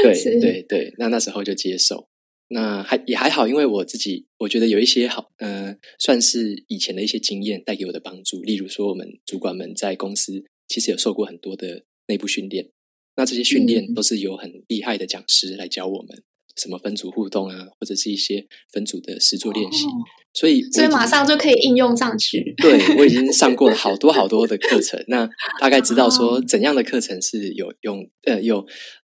[0.03, 2.07] 对对对，那那时候就接受，
[2.49, 8.41] 那还也还好，因为我自己我觉得有一些好，呃，算是以前的一些经验带给我的帮助。
[8.41, 12.69] 例如说，我们主管们在公司其实有受过很多的内部训练，
[13.15, 16.23] 那这些训练都是有很厉害的讲师来教我们。
[16.59, 19.91] 什么分组互动啊，或者是一些分组的实作练习，哦、
[20.37, 22.53] 所以所以马上就可以应用上去。
[22.61, 25.27] 对，我已经上过了好多好多的课程，那
[25.59, 28.63] 大概知道说怎样的课程是有用，呃，有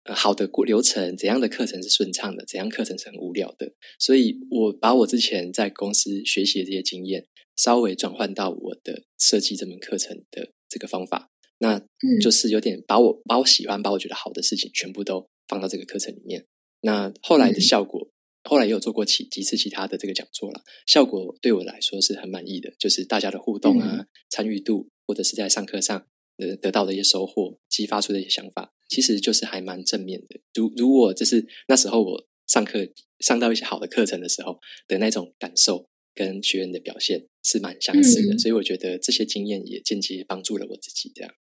[0.06, 3.72] 好的流程，怎样的课程是顺畅的，怎样课程是很无聊的。
[4.00, 11.80] 所以我把我之前在公司学习的这些经验，稍微转换到我的设计这门课程的这个方法，那
[12.20, 16.44] 就是有点把我把我喜欢、把我觉得好的事情全部都放到这个课程里面。
[16.82, 18.08] 那后来的效果
[18.44, 30.40] 后来也有做过几几次其他的这个讲座了，效果对我来说是很满意的，就是大家的互动啊、嗯、参与度，或者是在上课上得得到的一些收获，激发出的一些想法，其实就是还蛮正面的。
[30.54, 41.12] 如如果就是那时候我上课上到一些好的课程的时候的那种感受，跟学员的表现是蛮相似的，嗯、所以我觉得这些经验也间接帮助了我自己。
[41.14, 41.34] 这样，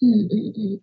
[0.00, 0.82] 嗯嗯嗯，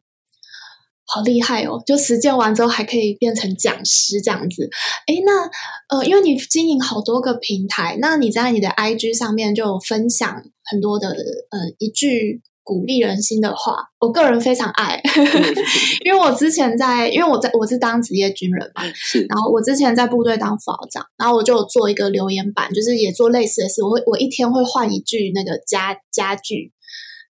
[1.12, 1.82] 好厉害哦！
[1.86, 4.70] 就实践完之后还可以变成讲师这样子。
[5.08, 5.50] 哎，那
[5.98, 12.42] 呃，因为你经营好多个平台，那你在你的 IG 上面就有分享很多的呃一句。
[12.62, 15.02] 鼓励人心的话，我个人非常爱，
[16.06, 26.72] 因为我之前在，因为我在我是当职业军人嘛，是，然后我之前在部队当副长，然后我就做一个留言板，就是也做类似的事，我会我一天会换一句那个家家句，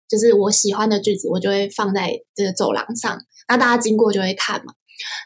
[0.09, 3.17] 就是我喜欢的句子，我就会放在这个走廊上，
[3.49, 4.73] 那大家经过就会看嘛。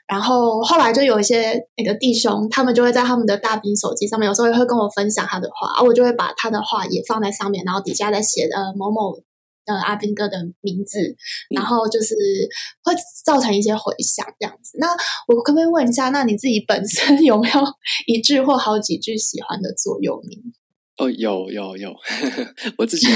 [0.08, 9.22] 然后后来就有一些那个弟兄，他们就会在他们的大兵手机上面，有时候也会跟我分享他的话，啊，我就会把他的话也放在上面，然后底下再写呃某某。
[9.66, 11.00] 呃，阿兵哥的名字，
[11.50, 12.14] 然后就是
[12.84, 14.78] 会造成一些回响这样子。
[14.78, 14.88] 那
[15.26, 17.62] 我可不可以问一下，那你自己本身 有没有
[18.06, 20.38] 一句或好几句喜欢的座右铭？
[21.06, 21.96] 哦，有有有，
[22.78, 23.08] 我自己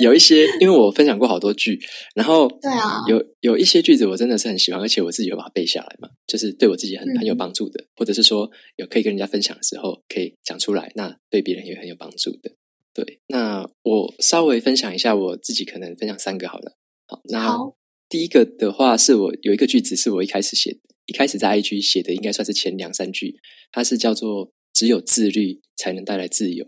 [0.00, 1.78] 有一些，因为我分享过好多句，
[2.14, 12.52] 然后对啊，有有一些句子我真的是很喜欢，而且我自己有把它背下来嘛，就是对我自己很很有帮助的，嗯、或者是说有可以跟人家分享的时候可以讲出来，那对别人也很有帮助的。
[12.94, 16.76] 对，那我稍微分享一下我自己，可能分享三个好了。
[17.06, 17.58] 好，那
[18.08, 23.40] 第一个的话是我有一个句子是我一开始写，一开始在 IG 写的，应该算是前两三句。
[23.72, 26.64] 它是叫做“只有自律才能带来自由”，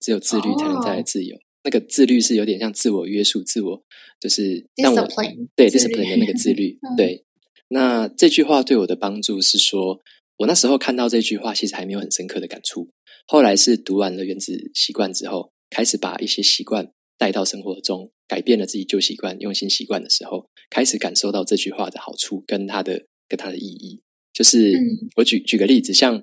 [0.00, 1.34] 只有自律才能带来自由。
[1.34, 1.42] Oh.
[1.64, 3.82] 那个自律是有点像自我约束、自我
[4.20, 6.78] 就是让我 Discipline 对 discipline 的那个自律。
[6.96, 7.24] 对，
[7.68, 10.00] 那这句话对我的帮助是说，
[10.38, 12.88] 我那时候看到这句话，其实还没有很深刻的感触。
[13.26, 24.00] 后来是读完了《原子习惯》之后，开始把一些习惯带到生活中，改变了自己旧习惯，用新习惯的时候，开始感受到这句话的好处跟它的跟它的意义。
[24.32, 24.72] 就是
[25.16, 26.22] 我举举个例子，像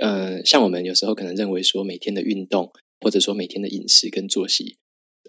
[0.00, 4.76] 呃，像我们有时候可能认为说，每天的运动或者说每天的饮食跟作息，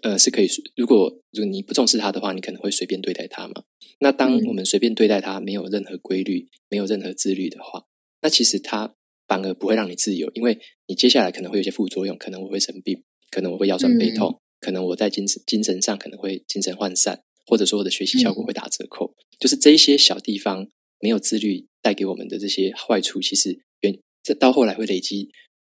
[0.02, 3.64] 呃，是可以如果如果你不重视它的话，你可能会随便对待它嘛。
[4.00, 7.84] 那当我们随便对待它，没有任何规律，没有任何自律的话，
[8.22, 8.94] 那其实它。
[9.28, 19.04] 反而不会让你自由，因为你接下来可能会有些副作用，可能我会生病，可能我会腰酸背痛，嗯、可能我在精神精神上可能会精神涣散，或者说我的学习效果会打折扣。
[19.04, 20.66] 嗯、就是这一些小地方
[20.98, 25.28] 没有自律带给我们的这些坏处，其实原这到后来会累积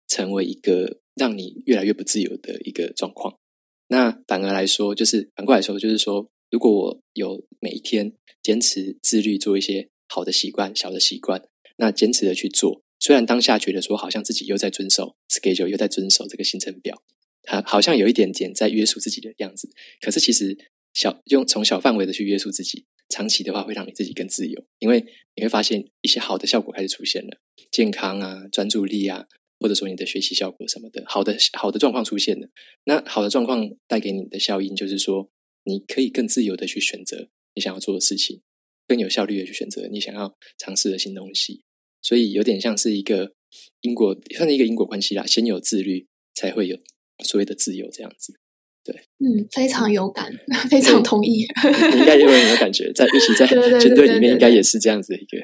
[0.08, 3.38] 成为一个让你越来越不自由的一个状况。
[3.88, 11.43] 那反而来说，就是反过来说，就是说，如果我有每一天坚持自律，做一些好的习惯、小的习惯，
[11.78, 12.82] 那坚持的去做。
[13.00, 17.02] 虽然当下觉得说好像自己又在遵守 schedule，又在遵守这个行程表，
[17.43, 19.69] 它好像有一点点在约束自己的样子。
[20.00, 20.58] 可是其实
[20.93, 25.04] 小用从小范围的去约束自己，长期的话会让你自己更自由，因为
[25.36, 27.39] 你会发现一些好的效果开始出现了，
[27.71, 29.26] 健康啊、专注力啊，
[29.62, 32.50] 或者说你的学习效果什么的，好的好的状况出现了。
[32.86, 35.30] 那好的状况带给你的效应就是说，
[35.65, 38.41] 你可以更自由的去选择你想要做的事情，
[38.88, 41.63] 更有效率的去选择你想要尝试的新东西。
[42.02, 43.36] 所以有点像是一个
[43.82, 45.24] 因果，算是一个因果关系啦。
[45.26, 46.80] 先有自律，才会有
[47.24, 48.41] 所谓的自由，这样子。
[48.84, 50.32] 对，嗯，非常有感，
[50.70, 51.46] 非常同意。
[51.94, 53.46] 你 应该也有很有感觉，在一起在
[53.80, 55.38] 军队里面，应该也是这样子一个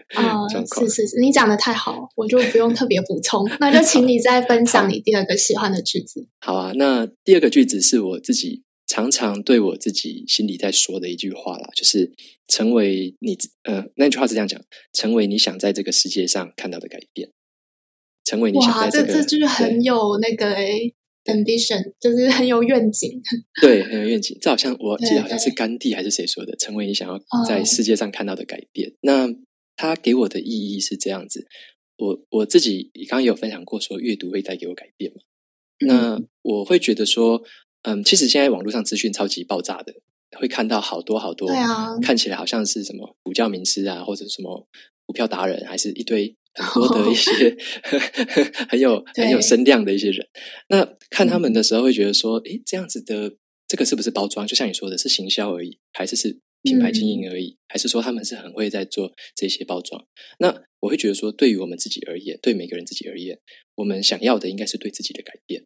[0.50, 0.88] 状况。
[0.88, 3.48] 是是是，你讲的太好，我就不用特别补充。
[3.60, 6.28] 那就请你再分享你第二个喜欢的句子。
[6.40, 8.64] 好啊，那第二个句子是我自己。
[8.90, 12.10] 常常对我自己心里在说的一句话啦，就是
[12.48, 14.62] 成为你呃，那句话是这样讲：
[14.94, 17.30] 成为你想在这个世界上看到的改变。
[18.24, 20.96] 成为你想在这个，哇，这这句很有那个诶对
[21.28, 23.22] ambition，就是很有愿景。
[23.62, 24.38] 对，很有愿景。
[24.42, 28.98] 这好像我记得好像是甘地还是谁说的：“成为你想要在世界上看到的改变。” oh.
[29.02, 29.36] 那
[29.76, 31.46] 他给我的意义是这样子。
[31.98, 35.22] 我我自己刚刚也有分享过，说阅读会带给我改变嘛。
[35.80, 37.44] 嗯、那我会觉得说。
[37.84, 39.94] 嗯，其实现在网络上资讯超级爆炸的，
[40.38, 41.48] 会看到好多好多，
[42.02, 44.68] 看起来好像是什么股教名师啊，或者什么
[45.06, 48.68] 股票达人，还是一堆很多的一些、oh.
[48.70, 50.28] 很有 很有声量的一些人。
[50.70, 53.36] 那看他们的时候，会觉得说，诶，这样子的
[53.68, 54.46] 这个是不是包装？
[54.46, 57.52] 就像你说的，是行销而已，还是是品牌经营而已？
[57.52, 60.06] 嗯、还是说他们是很会在做这些包装？
[60.40, 63.40] 那我会觉得说，对于我们自己而言，对每个人自己而言，
[63.76, 65.66] 我们想要的应该是对自己的改变。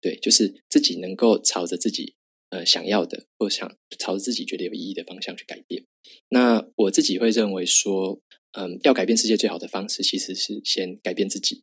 [0.00, 2.14] 对，就是自己能够朝着自己
[2.50, 5.84] 呃想要的，或想朝着自己觉得有意义的方向去改变。
[6.28, 8.20] 那我自己会认为说，
[8.52, 11.62] 嗯，要改变世界最好的方式，其实是先改变自己。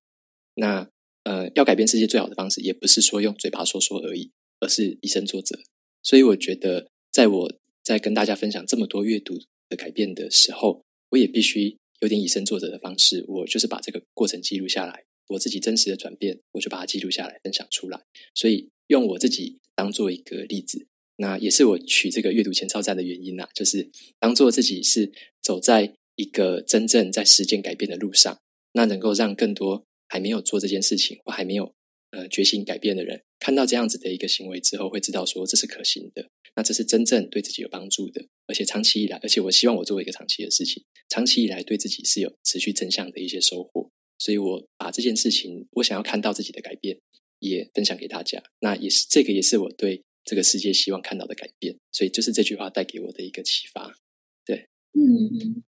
[0.56, 0.90] 那
[1.24, 5.60] 呃，要改变世界最好的方式，也不是说用嘴巴说说而已，而是以身作则。
[6.02, 9.38] 所以我觉得，在我在跟大家分享这么多阅读
[9.68, 13.24] 的改变的时候，我也必须有点以身作则的方式。
[13.28, 18.02] 我就是把这个过程记录下来，我自己真实的转变，我就把它记录下来，分享出来。
[18.34, 20.88] 所以用我自己当做一个例子，
[21.18, 25.12] 那也是我取这个阅读前哨站的原因呐、就是当做自己是
[25.44, 28.38] 走在一个真正在实践改变的路上，
[28.74, 31.74] 那能够让更多还没有做这件事情或还没有
[32.12, 47.00] 呃决心改变的人，看到这样子的一个行为之后，会知道说这是可行的，那这是真正对自己有帮助的，而且长期以来，而且我希望我做一个长期的事情，长期以来对自己是有持续正向的一些收获，所以我把这件事情，我想要看到自己的改变，
[47.40, 53.96] 也分享给大家，那也是这个也是我对这个世界希望看到的改变，所以就是这句话带给我的一个启发，
[54.44, 55.64] 对，嗯。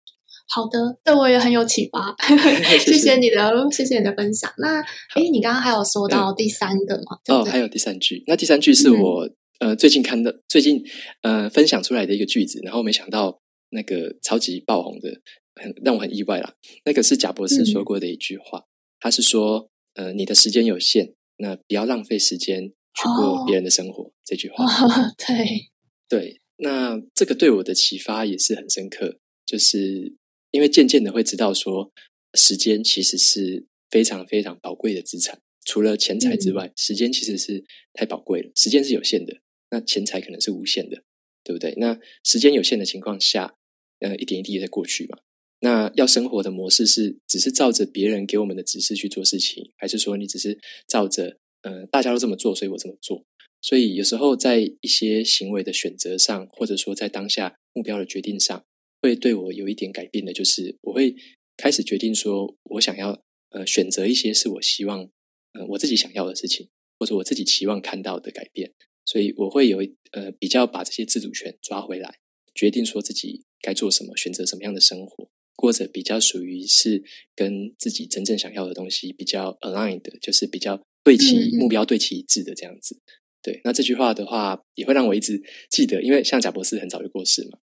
[0.48, 2.14] 好的，对我也很有启发，
[2.78, 4.50] 谢谢你的，谢谢你的分享。
[4.58, 4.80] 那，
[5.16, 7.18] 诶，你刚刚还有说到第三个吗？
[7.28, 8.22] 哦，还有第三句。
[8.26, 9.26] 那第三句是我、
[9.58, 10.82] 嗯、呃最近看的，最近
[11.22, 13.40] 呃分享出来的一个句子，然后没想到
[13.70, 15.20] 那个超级爆红的，
[15.60, 16.54] 很让我很意外啦。
[16.84, 18.68] 那个是贾博士说过的一句话，嗯、
[19.00, 24.04] 他是说，呃，你的时间有限，那不要浪费时间去过别人的生活。
[24.04, 25.70] 哦、这句话， 哦、对
[26.08, 30.14] 对，那这个对我的启发也是很深刻，就是。
[30.50, 31.92] 因为渐渐的会知道说，
[32.34, 35.40] 时间其实是非常非常宝贵的资产。
[35.64, 38.50] 除了钱财之外，时间其实是太宝贵了。
[38.54, 39.38] 时间是有限的，
[39.70, 41.02] 那钱财可能是无限的，
[41.42, 41.74] 对不对？
[41.78, 43.56] 那时间有限的情况下，
[43.98, 45.18] 呃，一点一滴的在过去嘛。
[45.60, 53.24] 那要生活的模式是，只是照着别人给我们的指示去做事情，还是说你只是照着呃大家都这么做，所以我这么做？
[53.60, 58.64] 所以有时候在一些行为的选择上，或者说在当下目标的决定上。
[59.06, 61.14] 会对我有一点改变的，就是我会
[61.56, 65.08] 开始决定说，我想要呃选择一些是我希望
[65.52, 68.72] 呃我自己想要的事情，或者我自己期望看到的改变。
[69.04, 69.78] 所以我会有
[70.10, 72.18] 呃比较把这些自主权抓回来，
[72.52, 77.04] 决定说自己该做什么，选择什么样的生活，过着比较属于是
[77.36, 83.00] 跟自己真正想要的东西比较 aligned 的，就是比较对齐目标对齐一致的这样子。
[83.40, 85.40] 对，那这句话的话也会让我一直
[85.70, 87.60] 记得，因为像贾博士很早就过世嘛。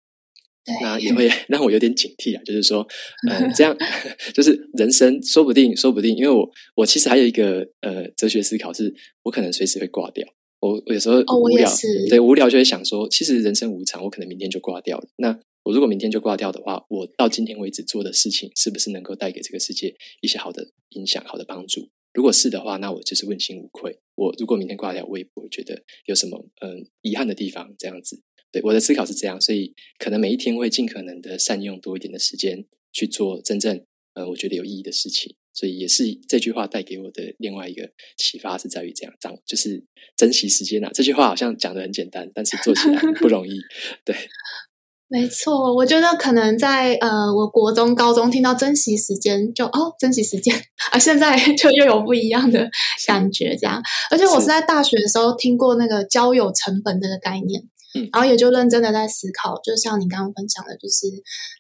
[0.81, 2.87] 那也会 让我有点警惕啊，就是说，
[3.29, 3.77] 嗯、呃，这样
[4.35, 10.27] 就是人生说不定，说不定，因为我我其实还有一个呃哲学思考，是我可能随时会挂掉。
[10.61, 11.75] 我我有时候无聊，哦、
[12.09, 15.09] 对无聊就会想说，其实人生无常，我可能明天就挂掉了。
[15.17, 21.89] 那我如果明天就挂掉的话，我到今天为止做的事情，是不是能够带给这个世界一些好的影响、好的帮助？
[22.15, 23.99] 如果是的话，那我就是问心无愧。
[24.15, 28.21] 我如果明天挂掉，我也不会觉得有什么嗯、呃、遗憾的地方，这样子。
[28.53, 33.83] 对，我的思考是这样，所以可能每一天会尽可能的善用多一点的时间去做真正
[34.15, 39.83] 呃我觉得有意义的事情，所以也是这句话带给我的另外一个启发是在于这样，这样就是
[40.17, 40.91] 珍惜时间啊。
[40.93, 43.53] 这句话好像讲的很简单，但是做起来不容易。
[44.05, 44.15] 对，
[45.09, 50.55] 没错，我觉得可能在呃我国中、高中听到珍惜时间就哦珍惜时间
[50.93, 52.69] 啊，现在就又有不一样的
[53.07, 53.83] 感觉这样。
[54.11, 57.63] 而且我是在大学的时候听过那个交友成本这个概念。
[57.95, 61.07] 嗯，然后也就认真的在思考，就像你刚刚分享的，就是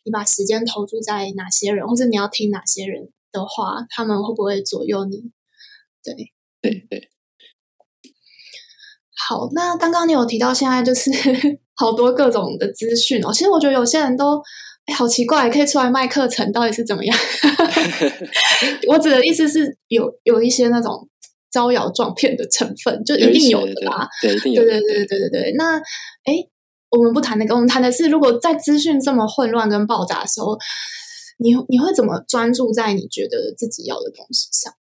[0.04, 5.30] 你把时间投注在哪些人，或者你要听哪些人的话，他们会不会左右你？
[6.02, 6.14] 对，
[6.62, 7.10] 对对。
[9.28, 11.10] 好，那刚刚你有提到现在就是
[11.76, 14.42] 好多各种的资讯哦，其实我觉得有些人都
[14.86, 17.16] 哎，好奇怪，可以出来卖课程，到底是怎么样？
[18.88, 21.08] 我指的意思是有有一些那种。
[21.52, 24.70] 招摇撞骗的成分就一定有的啦，对，一定有的。
[24.70, 25.52] 对对对对对对。
[25.58, 25.76] 那
[26.24, 26.42] 哎，
[26.90, 30.56] 我们不谈那个，我们谈的是，如果在资讯这么混乱跟爆炸的时候，
[31.38, 34.72] 你你会怎么专注在你觉得自己要的东西上？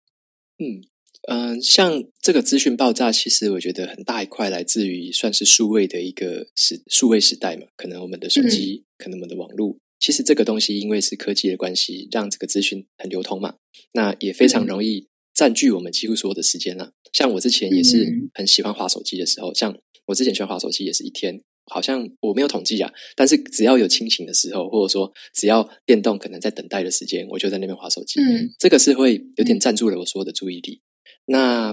[0.57, 0.81] 嗯
[1.27, 13.55] 嗯、呃，像这个资讯爆炸，其实我觉得很大一块来自于算是数位的一个时数位时代嘛，可能我们的手机，嗯、可能我们的网络，其实这个东西因为是科技的关系，让这个资讯很流通嘛，
[13.93, 15.10] 那也非常容易。
[15.33, 16.91] 占据我们几乎所有的时间了。
[17.13, 28.21] 像我之前也是很喜欢划手机的时候，嗯、像我之前喜欢划手机也是一天，好像我没有统计啊，但是只要有清醒的时候，或者说只要电动可能在等待的时间，我就在那边划手机。
[28.21, 30.81] 嗯，这个是会有点占住了我所有的注意力。
[31.25, 31.71] 那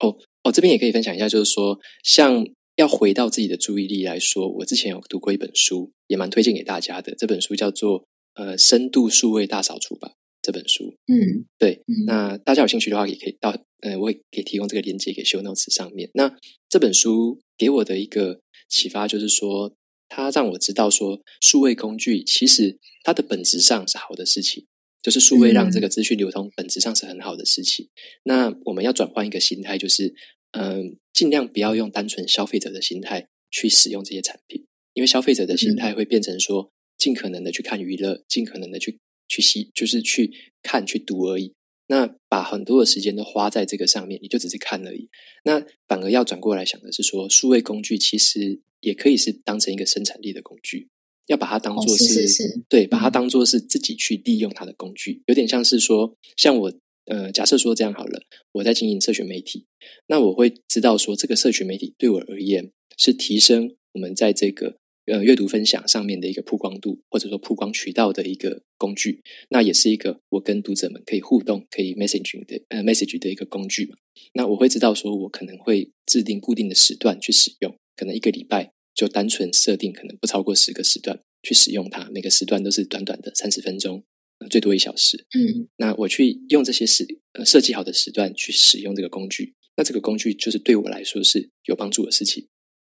[0.00, 2.44] 哦哦，这边也可以分享一下，就是说，像
[2.76, 7.14] 要回到自己的注意力来说，我之前有读过一本书，也蛮推荐给大家的。
[7.16, 10.14] 这本书叫做呃《深度数位大扫除》吧。
[10.42, 16.10] 这本书，嗯，对，嗯、那大家有兴趣的话，也可以到，呃，我也可以提供这个链接给 show notes 上面。
[16.14, 16.34] 那
[16.68, 19.74] 这本书给我的一个启发就是说，
[20.08, 24.66] 它让我知道说，数位工具其实它的本质上是好的事情，
[25.02, 27.86] 就是数位让这个资讯流通，本质上是很好的事情。
[27.86, 27.90] 嗯、
[28.24, 30.14] 那我们要转换一个心态，就是
[30.52, 30.82] 嗯、呃，
[31.12, 34.64] 尽量不要用单纯消费者的心态去使用这些产品，
[34.94, 38.98] 因为消费者的心态会变成说，尽可能的去看娱乐，尽可能的去
[39.30, 40.30] 去吸，就是去
[40.62, 41.54] 看去读而已。
[41.86, 45.08] 那把很多的时间都花在这个上面，你就只是看而已。
[45.44, 50.88] 那反而要转过来想的是说，数位工具其实也可以是当成一个生产力的工具。
[51.26, 56.72] 要把它当做是，哦、是，是，是对，把它当做是自己去利用它的工具，有点像是说，像我，
[57.04, 58.20] 呃，假设说这样好了，
[58.50, 59.64] 我在经营社群媒体，
[60.08, 64.78] 那我会知道说，这个社群媒体对我而言是提升我们在这个
[65.12, 73.96] 呃阅读分享上面的一个曝光度，或者说曝光渠道的一个工具，那也是一个我跟读者们可以互动、可以 messaging 的呃 message 的一个工具嘛。
[74.34, 78.72] 那我会知道说，我可能会制定固定的时段去使用，可能一个礼拜。
[78.92, 84.04] 就单纯设定可能不超过十个时段去使用它，每个时段都是短短的三十分钟，
[84.50, 85.24] 最多一小时。
[85.32, 92.48] 嗯，那我去用这些时呃设计好的时段去使用这个工具，那这个工具就是对我来说是有帮助的事情。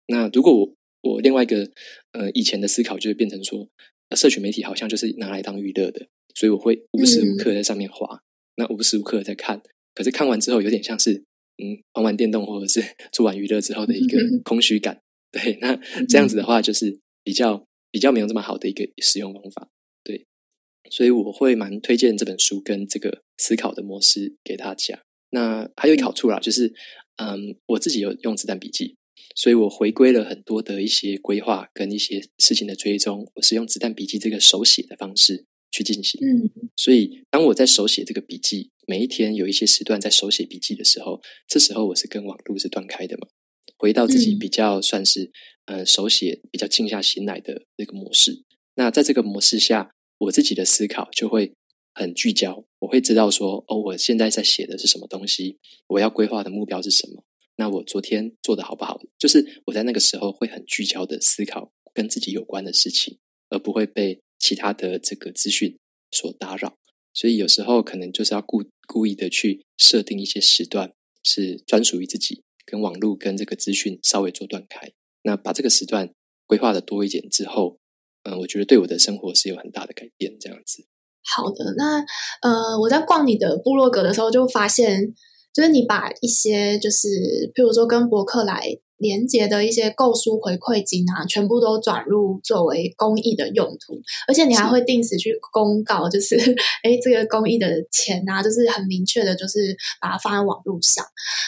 [0.06, 1.70] 那如果我我另外一个
[2.12, 3.68] 呃以前的思考就是变成说，
[4.16, 8.20] 社群媒体好像就是拿来当娱乐的，所以我会无时无刻在上面滑，嗯、
[8.56, 9.62] 那无时无刻在看，
[9.94, 11.24] 可是看完之后有点像是
[11.58, 12.82] 嗯玩玩电动或者是
[13.12, 15.00] 做完娱乐之后的一个空虚感。
[15.32, 15.76] 对，那
[16.08, 19.68] 这样子的话，就是比较比较没有这么好的一个使用方法。
[20.02, 20.24] 对，
[20.90, 25.02] 所以我会蛮推荐这本书跟这个思考的模式给大家。
[25.30, 26.72] 那还有一个好处啦，就是
[27.16, 28.96] 嗯，我自己有用子弹笔记，
[29.36, 36.18] 所以我回归了很多的一些规划跟一些事情的追踪，我是用子弹笔记这个手写的方式去进行。
[36.26, 43.28] 嗯，所以当我在手写这个笔记，每一天有一些时段在手写笔记的时候，这时候我是跟网络是断开的嘛。
[43.76, 45.30] 回到自己比较算是、
[45.66, 48.42] 嗯、呃手写比较静下心来的那个模式，
[48.76, 51.52] 那在这个模式下，我自己的思考就会
[51.92, 52.64] 很聚焦。
[52.78, 55.58] 我会知道说，哦，我现在在写的是什么东西，
[55.88, 57.22] 我要规划的目标是什么。
[57.56, 59.00] 那我昨天做的好不好？
[59.18, 63.18] 就是我在那个时候会很聚焦的思考跟自己有关的事情，
[63.50, 65.78] 而不会被其他的这个资讯
[66.10, 66.76] 所打扰。
[67.12, 70.92] 所以有时候可能就是要故故意的去设定一些时段，
[71.22, 72.42] 是专属于自己。
[72.68, 74.92] 跟网络跟这个资讯稍微做断开，
[75.22, 76.12] 那把这个时段
[76.46, 77.78] 规划的多一点之后，
[78.24, 80.36] 嗯、我觉得对我的生活是有很大的改变。
[80.40, 80.84] 这样子。
[81.22, 82.04] 好的，那
[82.42, 85.14] 呃，我在逛你的部落格的时候，就发现，
[85.56, 87.08] 就是你把一些就是，
[87.54, 88.60] 譬如说跟博客来。
[88.98, 96.36] 连接的一些购书回馈金啊，全部都转入作为公益的用途，而且你还会定时去公告，就是
[96.82, 101.04] 哎，这个公益的钱啊，就是很明确的，就是把它放在网络上。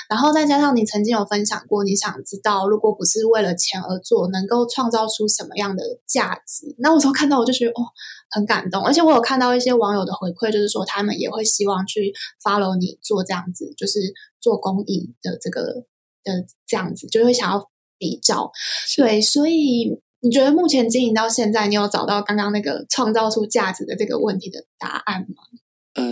[0.09, 6.75] 然后再加上你曾经有分享过，你想知道如果不是为了钱而做，能够创造出什么样的价值？
[6.79, 7.83] 那我时候看到我就觉得哦，
[8.31, 8.83] 很感动。
[8.85, 14.01] 而且我有看到一些网友的回馈，就是说他们也会希望去 follow 你做这样子，就是
[14.41, 15.87] 做公益的这个。
[16.29, 18.51] 的这样子就会想要比较，
[18.97, 25.43] 对，所以你觉得目前经营到现在，你有找到刚刚那个创造出价值的这个问题的答案吗？
[25.95, 26.05] 呃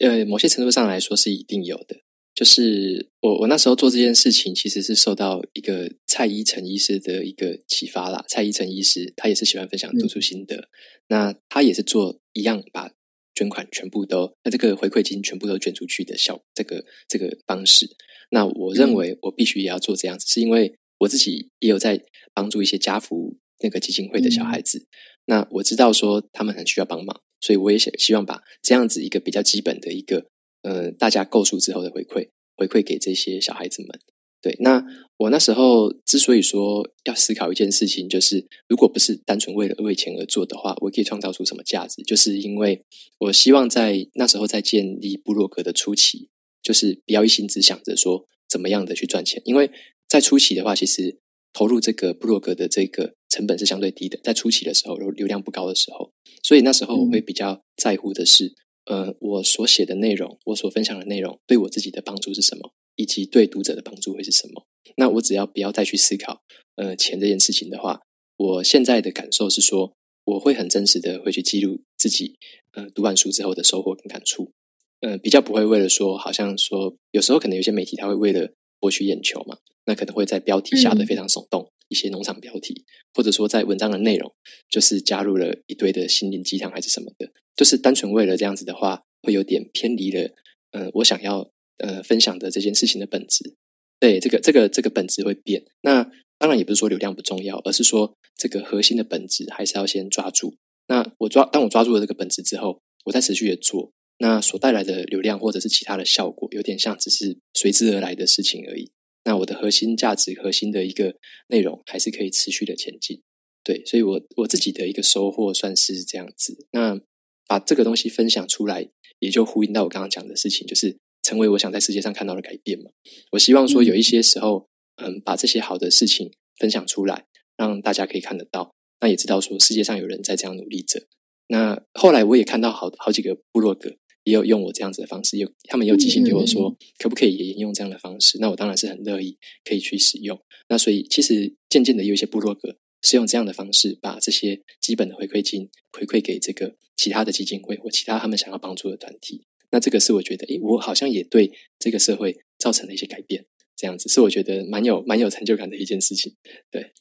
[0.00, 1.96] 呃，某些程度上来说是一定有的。
[2.34, 8.22] 就是我我那时候做这件事情，其实是受到一个蔡依晨医师的一个启发啦。
[8.28, 10.68] 蔡依晨医师他也是喜欢分享读书心得，嗯、
[11.08, 12.90] 那他也是做一样把
[13.36, 17.86] 捐款全部都，那这个回馈金全部都捐出去的效这个这个方式。
[18.30, 22.02] 那我认为我必须也要做这样子，嗯、是因为我自己也有在
[22.34, 24.78] 帮助一些家福那个基金会的小孩子。
[24.78, 24.86] 嗯、
[25.26, 30.26] 那我知道说他们很需要帮忙，所以我也想希望把这样子一个比较基本的一个
[30.62, 34.00] 呃大家购书之后的回馈回馈给这些小孩子们。
[34.46, 34.80] 对，那
[35.16, 42.00] 我那时候之所以说要思考一件事情，就是如果不是单纯为了为钱而做的话，我可以创造出什么价值？
[42.04, 42.84] 就是因为
[43.18, 46.28] 我希望在那时候在建立部落格的初期。
[46.62, 49.70] 就是不要一心只想着说怎么样的去赚钱，因为
[50.08, 51.16] 在初期的话，其实
[51.52, 56.10] 投入这个部落格的这个成本是相对低的，在初期的时候流流量不高的时候，
[56.42, 58.52] 所以那时候我会比较在乎的是，
[58.86, 64.64] 呃，我所写的内容，我所分享的内容对我自己的帮助是什么，以及对读者的帮助会是什么。
[64.96, 66.40] 那我只要不要再去思考
[66.76, 68.00] 呃钱这件事情的话，
[68.36, 69.92] 我现在的感受是说，
[70.24, 72.36] 我会很真实的会去记录自己
[72.72, 74.52] 呃读完书之后的收获跟感触。
[75.00, 82.84] 呃，比较不会为了说，好像说，有时候可能有些媒体他会为了博取眼球嘛，那可能会在标题下的非常耸动，嗯、一些农场标题，
[83.14, 84.34] 或者说在文章的内容
[84.68, 90.30] 就是加入了一堆的心灵鸡汤还是什么的，就是单纯为了这样子的话，会有点偏离了，
[90.72, 93.56] 呃，我想要呃分享的这件事情的本质。
[93.98, 95.64] 对，这个这个这个本质会变。
[95.82, 100.54] 那当然也不是说流量不重要，而是说这个核心的本质还是要先抓住。
[100.88, 102.80] 那我抓，当我抓住了这个本质之后。
[103.06, 108.90] 我在持续的做，那所带来的流量或者是其他的效果，有点像只是随之而来的事情而已。
[109.26, 111.16] 那我的核心价值、核心的一个
[111.48, 113.22] 内容，还是可以持续的前进。
[113.64, 116.56] 对，所以我我自己的一个收获算是这样子。
[116.70, 117.00] 那
[117.48, 122.92] 把这个东西分享出来，也就呼应到我刚刚讲的事情，就是成为我想在世界上看到的改变嘛。
[123.32, 124.68] 我希望说有一些时候，
[125.02, 131.04] 嗯，把这些好的事情分享出来，让大家可以看得到，那也知道说世界上有人在这样努力着。
[131.48, 133.96] 那后来我也看到好好几个部落格
[134.26, 138.38] 也有用我这样子的方式，有他们有寄信给我说，可不可以也沿用这样的方式？
[138.38, 140.38] 那我当然是很乐意可以去使用。
[140.68, 142.76] 那所以其实渐渐的有一些部落格。
[143.02, 149.44] 是用这样的方式把这些基本的回馈金回馈给这个其他的基金会或其他他们想要帮助的团体。
[149.70, 153.46] 那这个是我觉得，诶，我好像也对这个社会造成了一些改变。
[153.76, 156.34] 这样子是我觉得蛮有蛮有成就感的一件事情。
[156.68, 156.92] 对，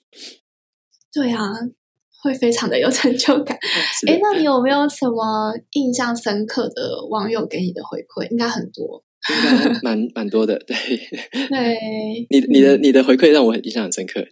[1.12, 1.42] 对啊，
[2.26, 3.58] 会非常的有成就感。
[4.08, 8.30] 哎，那你有没有什么印象深刻的网友给你的回馈？
[8.32, 9.04] 应该很多。
[9.28, 10.76] 应该蛮蛮多的，对。
[11.32, 14.24] 对， 你你的你的回馈让我很印象很深刻。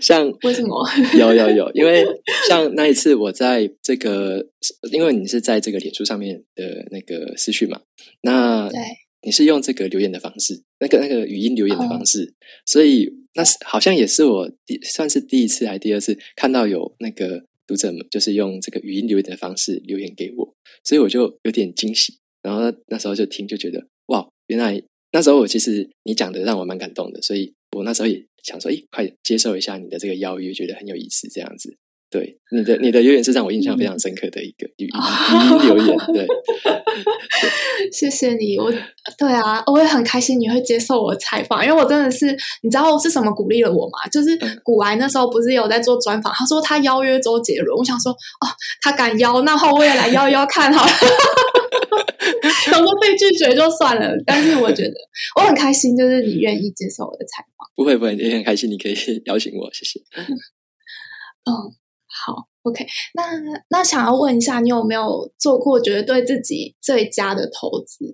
[0.00, 0.84] 像为什么？
[1.16, 2.04] 有有有，因为
[2.48, 4.44] 像那一次我在这个，
[4.90, 7.80] 因为你是在这个脸书上面的那个私讯嘛，
[8.22, 8.80] 那对，
[9.22, 12.34] 你是用这个留言的方式，那个那个语音留言的方式，
[12.66, 20.54] 所以那是好像也是我第算是第一次还是第二次看到有那个读者们就是用这个语音留言的方式留言给我，
[20.84, 22.18] 所以我就有点惊喜。
[22.42, 23.84] 然后那时候就听就觉得。
[24.06, 24.80] 哇，原来
[25.12, 31.76] 那时候我其实你讲的让我蛮感动的，所以我那时候也想说，诶，快接受一下你的这个邀约，觉得很有意思，这样子。
[32.10, 36.26] 对，你的你的留言是让我印象非常深刻的一个语音、留言，对。
[37.92, 38.72] 谢谢你，我
[39.18, 42.26] 对啊，我也很开心你会接受我的采访，因为我真的是，
[42.62, 44.08] 你知道是什么鼓励了我吗？
[44.10, 48.44] 就是古癌那时候不是有在做专访，他说他邀约周杰伦，我想说哦，
[48.80, 50.92] 他敢邀，那话，我也来邀一邀看好了。
[52.64, 54.94] 想说被拒绝就算了，但是我觉得
[55.36, 57.68] 我很开心，就是你愿意接受我的采访。
[57.76, 58.94] 不会不会，也很开心，你可以
[59.26, 60.00] 邀请我，谢谢。
[61.44, 61.54] 嗯，
[62.26, 63.38] 好，OK 那。
[63.38, 68.04] 那那想要问一下，你有没有做过觉得对自己最佳的投资？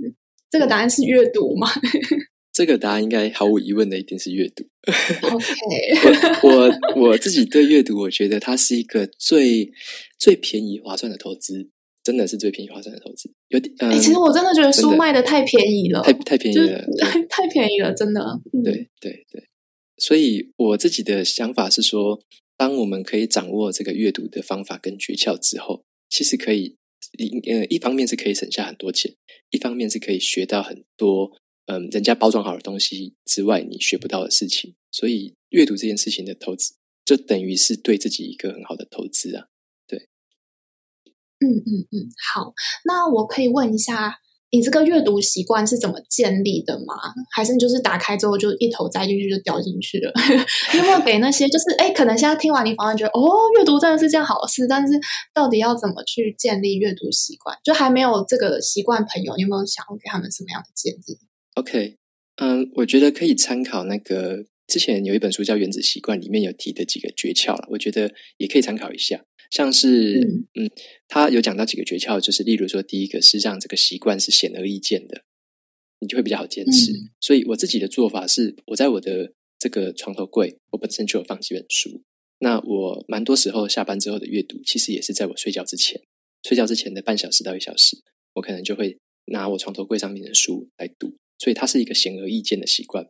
[0.51, 1.69] 这个答案是阅读吗？
[2.53, 4.65] 这个答案应该毫无疑问的，一定是阅读。
[5.23, 5.47] OK，
[6.43, 6.71] 我
[7.09, 9.73] 我，自己对阅读，我觉得它是一个最
[10.19, 11.71] 最便宜划算的投资。
[12.05, 13.75] 真的是最便宜划算的投资，有点。
[13.79, 16.85] 哎、嗯欸，其实我真的觉得书卖的太便宜了，太太便宜了，
[17.31, 18.21] 太便宜了，真的。
[18.53, 19.49] 嗯、对对对，
[19.97, 22.21] 所以我自己的想法是说，
[22.65, 26.79] 当我们可以掌握这个阅读的方法跟诀窍之后，其实可以
[27.19, 29.15] 一，呃，一方面是可以省下很多钱，
[29.51, 31.31] 一方面是可以学到很多，
[31.67, 34.75] 嗯，人家包装好的东西之外，你学不到的事情。
[34.91, 36.73] 所以，阅读这件事情的投资，
[37.05, 39.49] 就等于是对自己一个很好的投资啊。
[41.41, 42.55] 嗯嗯嗯，好，
[42.87, 44.21] 那我可以问一下，
[44.55, 46.95] 你这个阅读习惯是怎么建立的吗？
[47.35, 50.13] 还是你就是打开之后就一头栽进去就掉进去了？
[50.73, 54.95] 你有没有给那些就是哎，可能现在听完你访问觉得哦，阅读真的是件好事，但是
[55.35, 57.59] 到底要怎么去建立阅读习惯？
[57.65, 61.19] 就还没有这个习惯朋友，你有没有想要给他们什么样的建议
[61.57, 61.97] ？OK，
[62.37, 69.25] 嗯，我觉得可以参考那个之前有一本书叫《原子习惯》，里面有提的几个诀窍了，我觉得也可以参考一下。
[69.55, 70.19] 像是，
[70.55, 70.69] 嗯，
[71.07, 75.23] 他有讲到几个诀窍，就是例如说，第一个是让这个习惯是显而易见的，
[76.01, 76.91] 你就会比较好坚持。
[76.91, 77.15] 嗯。
[77.21, 82.03] 所以我自己的做法是，我在我的这个床头柜，我本身就有放几本书。
[82.41, 86.03] 那我蛮多时候下班之后的阅读，其实也是在我睡觉之前，
[86.43, 87.97] 睡觉之前的半小时到一小时，
[88.33, 91.15] 我可能就会拿我床头柜上面的书来读。
[91.39, 93.07] 所以它是一个显而易见的习惯，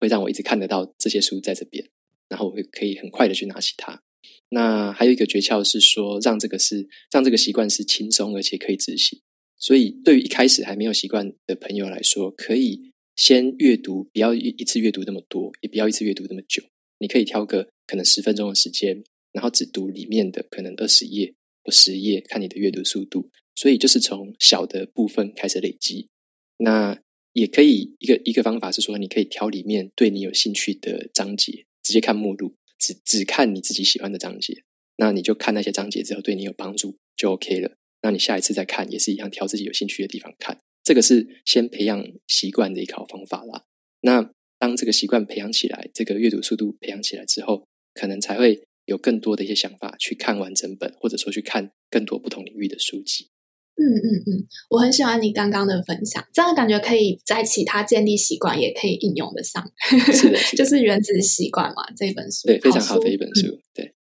[0.00, 1.88] 会让我一直看得到这些书在这边，
[2.28, 4.02] 然后我会可以很快的去拿起它。
[4.50, 9.20] 那还有一个诀窍是说，让这个是让这个习惯是轻松而且可以执行。
[9.58, 16.62] 所以，对于一开始还没有习惯的朋友来说，可以先阅读，不要一次阅读那么多，也不要一次阅读那么久。
[16.98, 19.02] 你可以挑个可能十分钟的时间，
[19.32, 23.30] 然后只读里面的可能二十页或十页，看你的阅读速度。
[23.54, 26.08] 所以，就是从小的部分开始累积。
[26.58, 27.00] 那
[27.32, 32.54] 也可以一个一个方法是说，你可以挑里面对你有兴趣的章节，直接看目录。
[32.84, 34.62] 只只看你自己喜欢的章节，
[34.96, 37.76] 那你就看那些章节之后对你有帮助就 OK 了。
[38.02, 40.58] 那你下一次再看也是一样，挑自己有兴趣的地方看。
[40.82, 43.64] 这个是先培养习惯的一个好方法啦。
[44.02, 53.30] 那当这个习惯培养起来，这个阅读速度培养起来之后，可能才会有更多的一些想法去看完整本，或者说去看更多不同领域的书籍。
[53.76, 59.64] 嗯嗯嗯，我很喜欢你刚刚的分享，这样感觉可以在其他建立习惯也可以应用得上。
[60.12, 63.48] 是的， 就是《原子习惯》嘛，这本书对，非常好的一本书。
[63.48, 63.94] 嗯、对，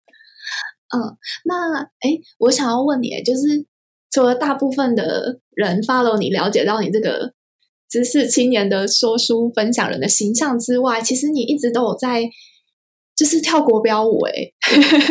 [0.94, 3.66] 嗯，那哎，我想要问你，就是
[4.10, 7.32] 除了大部分的人 follow 你，了解到你这个
[7.88, 12.30] 知识青年的说书分享人的形象之外，其实你一直都有在。
[13.16, 14.54] 就是跳国标舞哎、欸，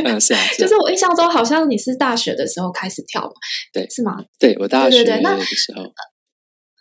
[0.05, 3.31] 嗯， 是啊，是啊，就是我印象中好像你是大学的时候开始跳嘛，
[3.71, 4.17] 对，是吗？
[4.39, 5.83] 对，我大学的时候，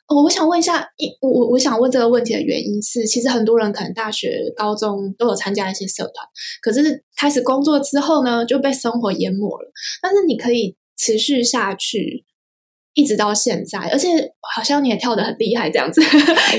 [0.09, 0.85] 哦，我想问一下，
[1.21, 6.27] 我我我想问这个问题的原因是，其实很多人可能大学、高中都有参加一些社团，
[6.63, 9.71] 可是开始工作之后呢，就被生活淹没了。
[10.03, 12.25] 但是你可以持续下去，
[12.95, 14.09] 一直到现在，而且
[14.57, 16.01] 好像你也跳得很厉害，这样子，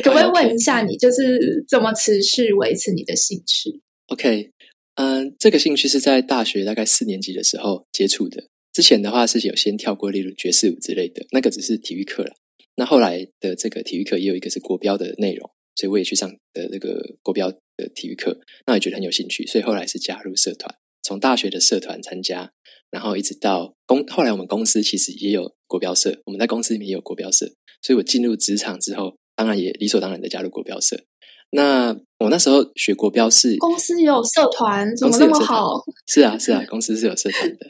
[0.01, 3.81] 可不可以问一下你，就是怎么持续维持你的兴趣
[4.11, 4.51] ？OK，
[4.95, 8.49] 嗯，这个兴趣是在大学大概四年级的时候接触的。
[8.73, 12.33] 之前的话是有先跳过，例如爵士舞之类的，那个只是体育课了。
[12.75, 18.37] 那后来的这个体育课也有一个是国标的内容，所以我也去上的这个国标的体育课，
[18.67, 22.51] 那也觉得很有兴趣，所以后来是加入社团，从大学的社团参加，
[22.89, 27.45] 然后一直到公，后来我们公司其实也有国标社，我们在公司里面也有国标社，
[27.81, 31.05] 所以我进入职场之后，当然也理所当然的加入国标社。
[31.53, 35.83] 那我那时候学国标是公司也有社团，怎么那么好？
[36.07, 37.65] 是啊，是啊，公司是有社团的，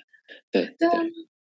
[0.51, 0.89] 对对，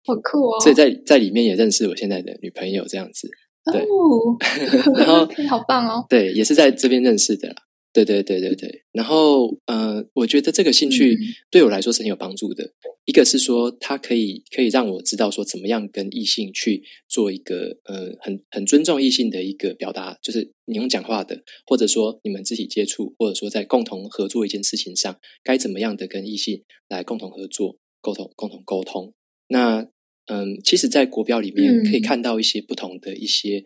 [0.07, 0.61] 好酷哦！
[0.61, 3.29] 所以在在里面也认识我现在的女朋友，这样子，
[3.73, 4.39] 对， 哦、
[4.97, 7.55] 然后好棒哦，对，也是在这边认识的啦。
[7.93, 11.19] 对对对对对，然后呃，我觉得这个兴趣
[11.51, 12.63] 对我来说是很有帮助的。
[12.65, 12.71] 嗯、
[13.05, 29.13] 一个是说，它可以可以让我知道说，怎么样跟异性去做一个呃很很尊重异性的一个表达，就是你用讲话的，或者说你们肢体接触，或者说在共同合作一件事情上，该怎么样的跟异性来共同合作、沟通、共同沟通。
[29.49, 29.81] 那
[30.27, 33.65] 嗯、呃，其实，在国标里面可以看到一些不同的一些。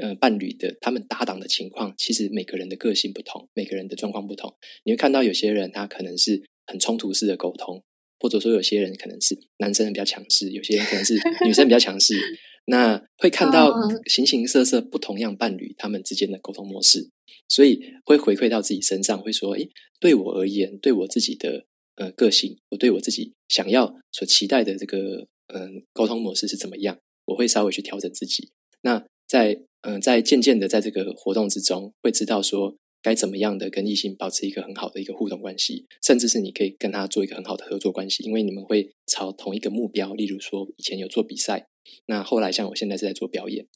[0.00, 4.54] 呃，伴侣的他们搭档的情况，其实每个人的个性不同，每个人的状况不同。
[4.84, 7.82] 你会看到有些人他可能是很冲突式的沟通，
[8.18, 11.14] 或者说有些人可能是男生比较强势，有些人可能是
[11.44, 12.14] 女生比较强势。
[12.66, 13.74] 那会看到
[14.06, 17.10] 形形色色不同样伴侣他们之间的沟通模式，
[17.48, 19.68] 所以会回馈到自己身上，会说：诶，
[19.98, 21.64] 对我而言，对我自己的
[21.96, 26.96] 呃个性，我对我自己想要所期待的这个嗯、呃、沟通模式是怎么样？
[27.24, 28.50] 我会稍微去调整自己。
[28.82, 40.12] 那在嗯、在渐渐的在这个活动之中，会知道说该怎么样的跟异性保持一个很好的一个互动关系，甚至是你可以跟他做一个很好的合作关系，因为你们会朝同一个目标。
[40.14, 41.68] 例如说，以前有做比赛，
[42.06, 43.66] 那后来像我现在是在做表演，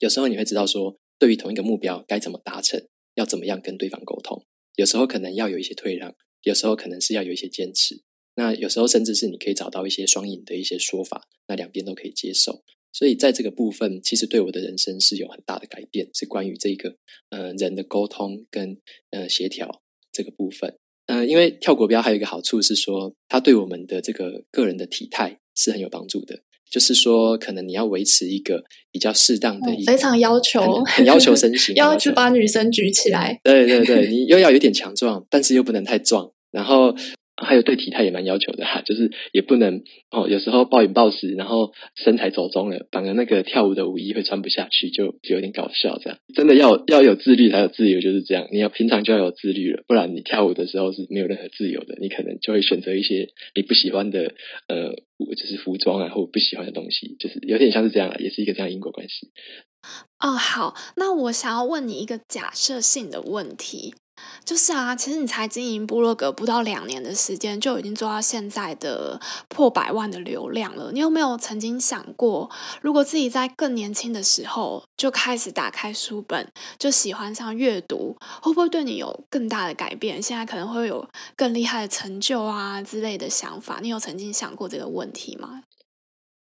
[0.00, 4.44] 有时候你会知道说，对于同一个目标该怎么达成，要怎么样跟对方沟通。
[4.76, 8.02] 有时候可能要有一些退让，有时候可能是要有一些坚持，
[8.36, 12.62] 那有时候甚至是你可以找到一些双赢的一些说法，那两边都可以接受。
[12.92, 16.96] 所以在这个部分，其实对我的人生是有很大的改变，是关于这个
[17.30, 18.76] 呃人的沟通跟
[19.10, 19.82] 呃协调
[20.12, 20.76] 这个部分。
[21.06, 26.40] 呃，因为跳国标还有一个好处是说，它对我们的这个个人的体态是很有帮助的。
[26.70, 28.62] 就是说，可能你要维持一个
[28.92, 33.40] 比较适当的非常要求很， 很要求身形， 要去把女生举起来。
[33.42, 36.94] 对对对，你又要有点强壮，但是又不能太壮，然后。
[37.48, 45.98] 还有对体态也蛮要求的 哈，就是也不能哦，有时候暴饮暴食，然后身材走中了，反而那个跳舞的舞衣会穿不下去，就就有点搞笑。
[45.98, 48.46] 这样真的要要有自律才有自由，就是这样。
[48.52, 51.96] 你要平常就要有自律了，不然你跳舞的时候是没有任何自由的。
[52.00, 54.34] 你可能就会选择一些你不喜欢的
[54.68, 54.94] 呃，
[55.34, 59.30] 就是服装啊，或不喜欢的东西，就是有点像是这样，也是一个这样因果关系。
[60.20, 63.94] 哦，好，那我想要问你一个假设性的问题。
[64.44, 70.90] 就是啊，其实你才经营部落格不到两年的时间，就已经做到现在的破百万的流量了。
[70.90, 72.50] 你有没有曾经想过，
[72.80, 80.22] 如果自己在更年轻的时候就开始打开书本，就喜欢上阅读，会不会对你有更大的改变？
[80.22, 81.06] 现在可能会有
[81.36, 83.80] 更厉害的成就啊之类的想法。
[83.82, 85.62] 你有曾经想过这个问题吗？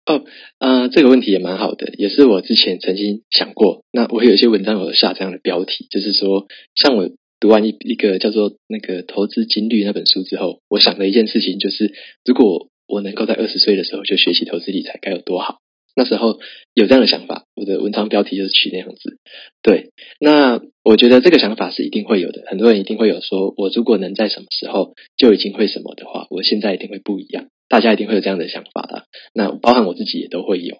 [0.05, 0.23] 哦，
[0.59, 3.83] 呃，这个问题也蛮好的，也是我之前曾经想过。
[3.91, 7.09] 那我有一些文章有下这样的标题，就是说，像我。
[7.39, 11.93] 读完一一个叫做那个投资金律那本书之后，我想的一件事情就是，
[12.25, 15.59] 如果我能够在二十岁的时候就学习投资理财，该有多好。
[15.99, 16.41] 那时候
[16.75, 19.19] 有这样的想法，我的文章标题就是取那样子。
[19.63, 22.45] 对，那我觉得这个想法是一定会有的。
[22.47, 27.49] 很多人一定会有说，我如果能在什么时候就已经会什么的话，我现在一定会不一样。
[27.69, 29.07] 大家一定会有这样的想法的。
[29.33, 30.77] 那包含我自己也都会有。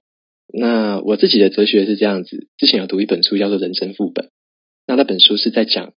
[0.53, 4.27] 那我自己的哲学是这样子，之前有读一本书叫做《人生副本》，
[4.87, 5.95] 那那本书是在讲。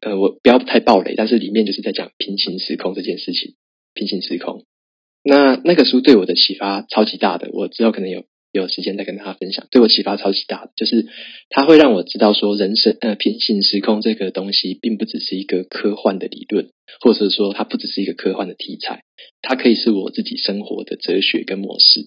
[0.00, 3.54] 呃，我不要太暴雷，但是里面就是在讲平行时空这件事情。
[3.94, 4.64] 平行时空，
[5.24, 9.66] 那那个书对我的启发超级大的，我之后可能有有时间再跟大家分享。
[9.72, 11.06] 对我启发超级大的，就是
[11.48, 19.02] 它会让我知道说，人生呃平行时空这个东西，并不只是一个科幻的理论，或者说它不只是一个科幻的题材，
[19.42, 22.04] 它可以是我自己生活的哲学跟模式。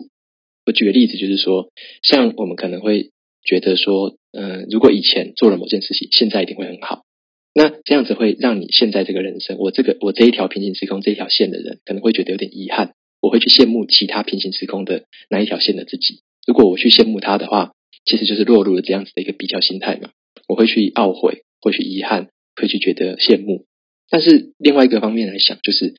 [0.66, 1.72] 我举个例子，就是说，
[2.03, 3.09] 像我们可能会
[3.43, 7.03] 觉得说，嗯、如果以前做了某件事情，现在一定会很好。
[7.53, 12.93] 那这样子会让你现在这个人生，我这个我这一条平行时空这一条线的人，可能会觉得有点遗憾。
[13.19, 16.21] 我会去羡慕其他平行时空的那一条线的自己。
[16.47, 17.73] 如果我去羡慕他的话，
[18.03, 20.09] 其实就是落入了这样子的一个比较心态嘛。
[20.47, 23.65] 我会去懊悔，会去遗憾，会去觉得羡慕。
[24.09, 25.93] 但是另外一个方面来想，就是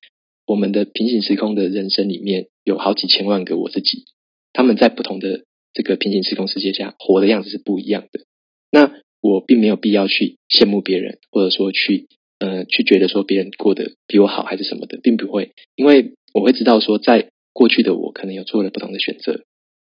[0.46, 4.04] 我们的平行时空的人生里面有好几千万个我自己，
[4.52, 5.44] 他们在不同的
[5.74, 8.24] 这个平行时空世界下活的样子是不一样的。
[8.70, 12.08] 那我并没有必要去羡慕别人，或者说去
[12.40, 19.44] 呃去觉得说别人过得比我好还是什么的，并不会，因为我会知道说，在过去的我可能有做了不同的选择，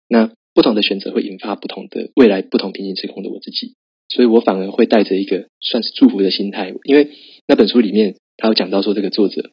[0.08, 3.76] 那不同的选择会引发不同的未来，不同平行时空的我自己，
[4.08, 7.10] 所以我反而会带着一个算是祝福的心态，因为
[7.46, 9.52] 那本书里面他有讲到说，这个作者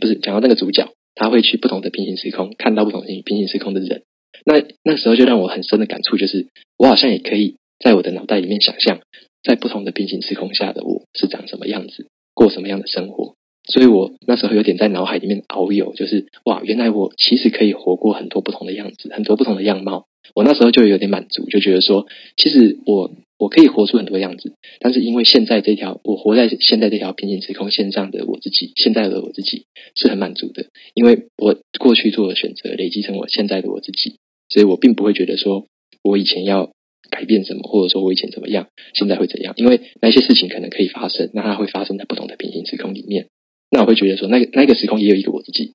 [0.00, 4.02] 不是讲到那个主角，他会去不同的平行时空，看到不同平行时空的人，
[4.44, 7.56] 那那时候就让我很深的感触，就是我好像也可以。
[7.78, 9.00] 在我的脑袋里面想象，
[9.42, 13.36] 在不同的平行时空下的我是长什么样子，过什么样的生活。
[13.70, 20.06] 所以我那时候有点在脑海里面遨游，就是哇，原来我其实可以活过很多不同的样子，很多不同的样貌。
[20.34, 22.06] 我那时候就有点满足，就觉得说，
[22.36, 24.54] 其实我我可以活出很多样子。
[24.80, 34.16] 但是因为现在这条我活在现在这条平行时空线上的我自己，现在的我自己是很满足的，因为我过去做的选择累积成我现在的我自己，
[34.48, 35.66] 所以我并不会觉得说
[36.02, 36.70] 我以前要。
[37.10, 39.54] 改变什么，或者说我以前怎么样，现在会怎样？
[39.56, 43.26] 因为那些事情可能可以发生，那它会发生在不同的平行时空里面。
[43.70, 45.74] 那我会觉得说，那个那个时空也有一个我自己，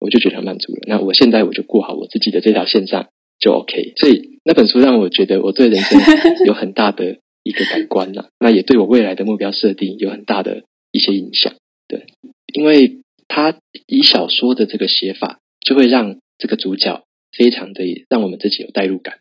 [0.00, 0.80] 我就觉得很满足了。
[0.86, 3.08] 那我现在我就过好我自己的这条线上
[3.38, 3.92] 就 OK。
[3.96, 6.00] 所以那本书让我觉得我对人生
[6.46, 11.54] 有很大的一个改观了，那也对我未来的目标设定有很大的一些影响。
[11.86, 12.06] 对，
[12.52, 12.98] 因为
[13.28, 17.04] 他以小说的这个写法，就会让这个主角
[17.36, 19.18] 非常的让我们自己有代入感。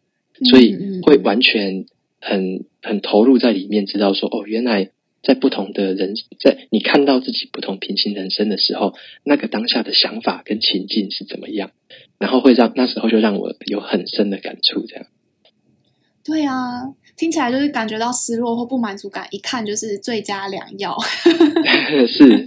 [0.50, 1.86] 所以会完全
[2.20, 4.92] 很很投入在里面，知道说哦，原来
[5.24, 11.72] 在不同的人，在你看到自己不同平行人生的时候，那个当下的想法跟情境是怎么样，
[12.20, 15.06] 然后会让那时候就让我有很深的感触，这样。
[16.24, 20.96] 对啊，听起来就是感觉到失落或不满足感，一看就是最佳良药。
[22.08, 22.44] 是，是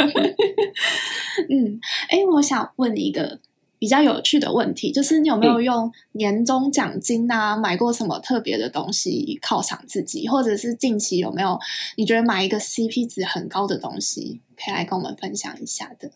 [1.48, 3.40] 嗯，哎，我想问你一个。
[3.80, 11.58] 比较有趣的问题就是，你有没有用年终奖金啊，买过什么特别的东西犒赏自己，或者是近期有没有
[11.96, 16.10] 你觉得买一个 CP 值很高的东西，可以来跟我们分享一下的？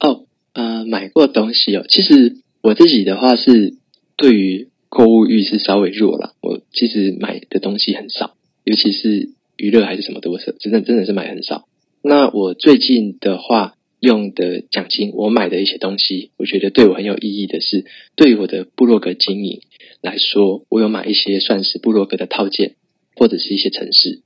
[0.00, 3.74] 哦，呃，买过东西哦，其实我自己的话是
[4.14, 8.34] 对于购物欲是稍微弱了，我其实买的东西很少，
[8.64, 11.66] 尤其是娱乐还是什么的，我是真的真的是买很少。
[12.02, 13.76] 那我最近的话。
[14.00, 17.84] 用的奖金，我买的一些东西，我觉得对我很有意义的是，
[18.14, 19.60] 对于我的部落格经营
[20.00, 22.76] 来说，我有买一些算是部落格的套件，
[23.16, 24.22] 或者是一些城市。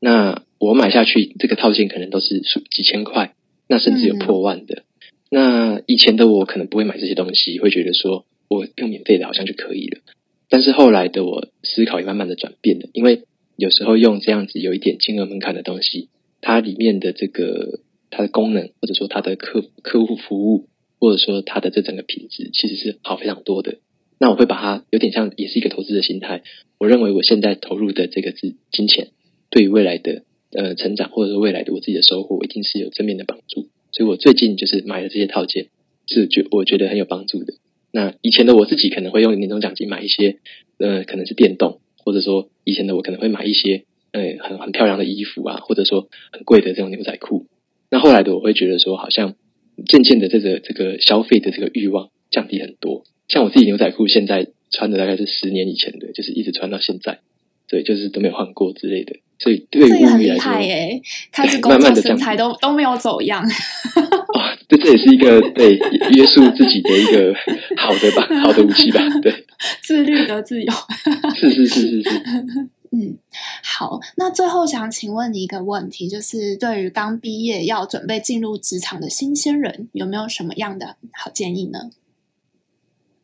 [0.00, 3.34] 那我买下去，这个套件可能都是数几千块，
[3.68, 4.84] 那甚至有破万的。
[5.30, 10.00] 那以前的我可能不会买这些东西，会觉得说我用免费的好像就可以了。
[10.48, 13.24] 但是后来的我思考也慢慢的转变了，因为
[13.56, 16.08] 有时候用这样子有一点金额门槛的东西，
[16.40, 17.80] 它里面的这个。
[18.10, 23.78] 它的功能，或者说它的客客户服务，或者说它的这整个品质，其实是好非常多的。
[24.18, 26.42] 那我会把它有点像，也是一个投资的心态。
[26.78, 29.08] 我认为我现在投入的这个资金钱，
[29.48, 33.68] 对于未来的呃成长，或者说未来的我自己的收获，一定是有正面的帮助。
[33.92, 35.68] 所以我最近就是买了这些套件，
[36.06, 37.54] 是觉我觉得很有帮助的。
[37.92, 40.38] 那以前的我自己可能会用年终奖金买一些，
[40.78, 47.46] 呃，可能是电动，或者说以前的我可能会买一些，呃，很很漂亮的衣服啊，或者说很贵的这种牛仔裤。
[47.90, 49.34] 那后来的我会觉得说，好像
[49.86, 53.04] 渐渐的这个这个消费的这个欲望降低很多。
[53.28, 57.18] 像我自己牛仔裤现在穿的大概是十年以前的，就是一直穿到现在，
[57.68, 59.16] 对，就是都没有换过之类的。
[59.38, 61.00] 所以对于物欲来说，哎，
[61.32, 63.42] 开始慢慢的身材都都没有走样。
[64.34, 64.38] 哦，
[64.68, 65.74] 这这也是一个对
[66.14, 67.34] 约束自己的一个
[67.76, 69.32] 好的吧，好的武器吧，对，
[69.82, 70.72] 自律的自由。
[71.34, 72.10] 是是是是是。
[72.92, 73.18] 嗯，
[73.62, 81.92] 好，那最后想请问你一个问题，就是对于刚毕业要准备进入职场的新鲜人，有没有什么样的好建议呢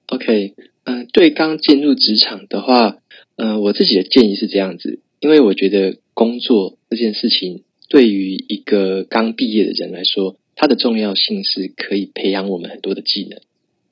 [0.07, 0.55] ？OK，
[0.85, 2.99] 嗯、对刚进入职场的话，
[3.35, 13.41] 嗯、我自己的建议是这样子，因为我觉得工作这件事情对于一个刚毕业的人来说，它的重要性是可以培养我们很多的技能，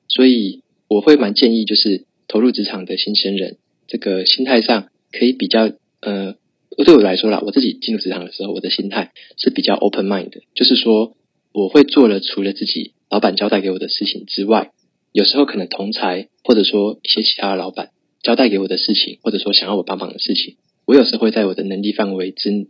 [0.07, 3.57] 所以我会蛮建议，就是投入职场的新鲜人，
[3.87, 4.87] 这个心态上。
[5.17, 6.35] 可以比较，呃，
[6.83, 11.15] 对我来说啦，我自己进入职场的时候，我的心态是比较 open mind 的，就是说，
[11.53, 14.71] 我会做了除了自己老板交代给我的事情之外，
[15.13, 17.91] 有时候可能同才或者说一些其他的老板
[18.21, 22.67] 交代给我的事情，或者说想要我帮忙的事情，我有时候会在我的能力范围之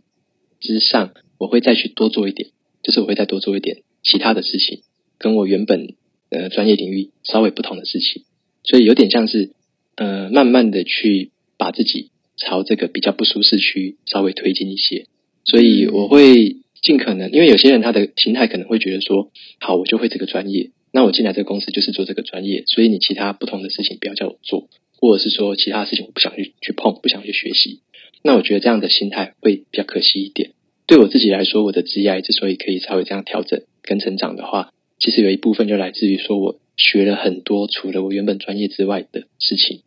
[0.60, 2.50] 之上，我会再去多做一点，
[2.82, 4.82] 就是我会再多做一点其他的事情，
[5.18, 5.94] 跟我原本
[6.30, 8.22] 呃专业领域稍微不同的事情，
[8.62, 9.50] 所以有点像是
[9.96, 15.06] 呃慢慢的去把自己朝这个比较不舒适区稍微推进一些，
[15.44, 19.30] 所以我会尽可能，因为有些人他的心态可能会觉得说，
[19.60, 20.70] 好，我就会这个专业。
[20.92, 24.68] 那我进来这个公司就是做这个专业，所以你其他不同的事情不要叫我做，
[24.98, 27.80] 或者是说其他事情我不想去去碰，不想去学习。
[28.22, 30.52] 那我觉得这样的心态会比较可惜一点。
[30.86, 39.80] 对我自己来说，我的职业之所以可以稍微这样调整跟成长的话，其实有一部分就来自于说我学了很多除了我原本专业之外的事情。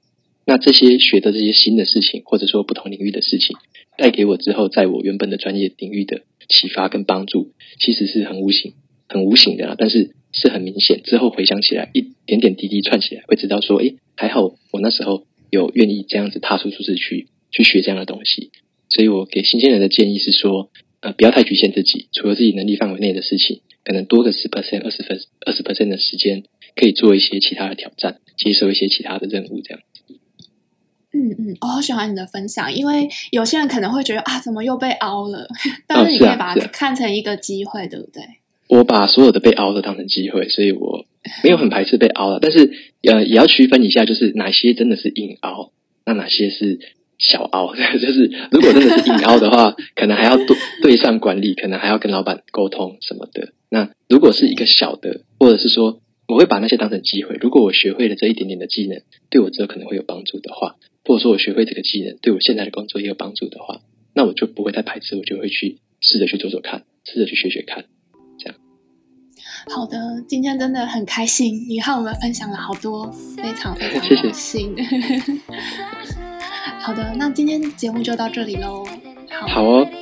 [0.50, 3.56] 那这些学的这些新的事情，或者说不同领域的事情，
[4.00, 8.74] 带给我之后在我原本的专业领域的启发跟帮助，其实是很无形、
[9.08, 9.76] 很无形的啦。
[9.78, 14.42] 但是是很明显，之后回想起来，一点点滴滴串起来，会知道说，诶，还好
[14.72, 18.50] 我那时候有愿意这样子踏出舒适区去学这样的东西。
[18.90, 20.72] 所以我给新鲜人的建议是说，
[21.02, 26.46] 呃，不要太局限自己，除了自己能力范围内的事情，可能多个十 percent、二十分、二十 percent 的时间，
[26.76, 29.84] 可以做一些其他的挑战，接受一些其他的任务，这样。
[31.20, 35.48] 嗯嗯，我好喜欢你的分享，因为有些人可能会觉得啊，怎么又被凹了？
[35.86, 38.24] 但是你可以把它看成一个机会，对不对？
[38.68, 41.06] 我把所有的被凹的当成机会，所以我
[41.44, 42.40] 没有很排斥被凹了。
[42.40, 42.72] 但是
[43.04, 45.72] 呃，也要区分一下，就是哪些真的是硬凹，
[46.06, 46.80] 那哪些是
[47.18, 47.74] 小凹。
[48.00, 53.50] 就是如果真的是硬凹的话，可能还要对对上管理，可能还要跟老板沟通什么的。
[53.70, 56.00] 那如果是一个小的，或者是说
[56.30, 57.36] 我会把那些当成机会。
[57.42, 59.02] 如果我学会了这一点点的技能，
[59.32, 63.82] 对我之后可能会有帮助的话，或者说我学会这个技能对我现在的工作也有帮助的话，
[64.14, 67.86] 那我就不会再排斥，我就会去试着去做做看，试着去学学看。
[68.38, 68.56] 这样
[69.74, 74.76] 好的，今天真的很开心，你和我们分享了好多，非常非常开心。
[74.78, 75.42] 谢 谢
[76.80, 78.86] 好的，那今天节目就到这里喽。
[79.32, 79.99] 好，好哦，很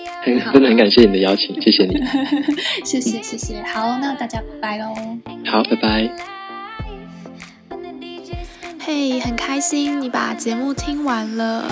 [0.51, 1.95] 真的很感谢你的邀请，谢谢你。
[2.83, 4.93] 谢谢谢谢，好，那大家拜拜喽。
[5.45, 6.09] 好，拜拜。
[8.79, 11.65] 嘿，hey, 很开心你把节目听完了。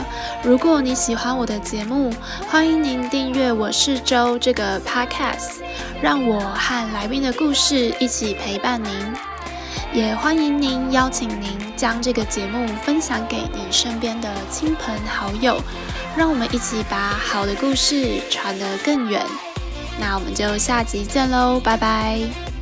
[0.43, 2.11] 如果你喜欢我的节目，
[2.49, 5.61] 欢迎您订阅《我是周》这个 Podcast，
[6.01, 8.91] 让我和来宾的故事一起陪伴您。
[9.93, 15.57] 也欢迎您邀请您将这个节目分享给你身边的亲朋好友，
[16.17, 19.25] 让我们一起把好的故事传得更远。
[19.99, 22.54] 那我们就下集见喽，拜拜。